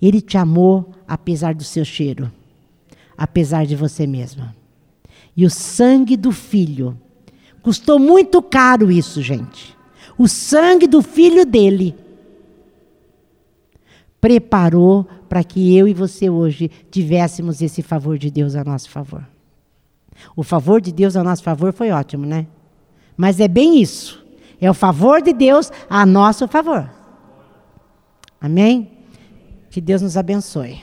ele 0.00 0.20
te 0.20 0.38
amou 0.38 0.90
apesar 1.06 1.54
do 1.54 1.64
seu 1.64 1.84
cheiro, 1.84 2.30
apesar 3.16 3.66
de 3.66 3.76
você 3.76 4.06
mesma 4.06 4.61
e 5.36 5.44
o 5.46 5.50
sangue 5.50 6.16
do 6.16 6.32
filho. 6.32 6.98
Custou 7.62 7.98
muito 7.98 8.42
caro 8.42 8.90
isso, 8.90 9.22
gente. 9.22 9.76
O 10.18 10.28
sangue 10.28 10.86
do 10.86 11.00
filho 11.02 11.46
dele 11.46 11.94
preparou 14.20 15.04
para 15.28 15.42
que 15.42 15.76
eu 15.76 15.88
e 15.88 15.94
você 15.94 16.28
hoje 16.28 16.70
tivéssemos 16.90 17.62
esse 17.62 17.82
favor 17.82 18.18
de 18.18 18.30
Deus 18.30 18.54
a 18.54 18.62
nosso 18.62 18.90
favor. 18.90 19.26
O 20.36 20.42
favor 20.42 20.80
de 20.80 20.92
Deus 20.92 21.16
a 21.16 21.24
nosso 21.24 21.42
favor 21.42 21.72
foi 21.72 21.90
ótimo, 21.90 22.26
né? 22.26 22.46
Mas 23.16 23.40
é 23.40 23.48
bem 23.48 23.80
isso. 23.80 24.24
É 24.60 24.70
o 24.70 24.74
favor 24.74 25.20
de 25.20 25.32
Deus 25.32 25.72
a 25.88 26.06
nosso 26.06 26.46
favor. 26.46 26.88
Amém? 28.40 28.90
Que 29.70 29.80
Deus 29.80 30.02
nos 30.02 30.16
abençoe. 30.16 30.80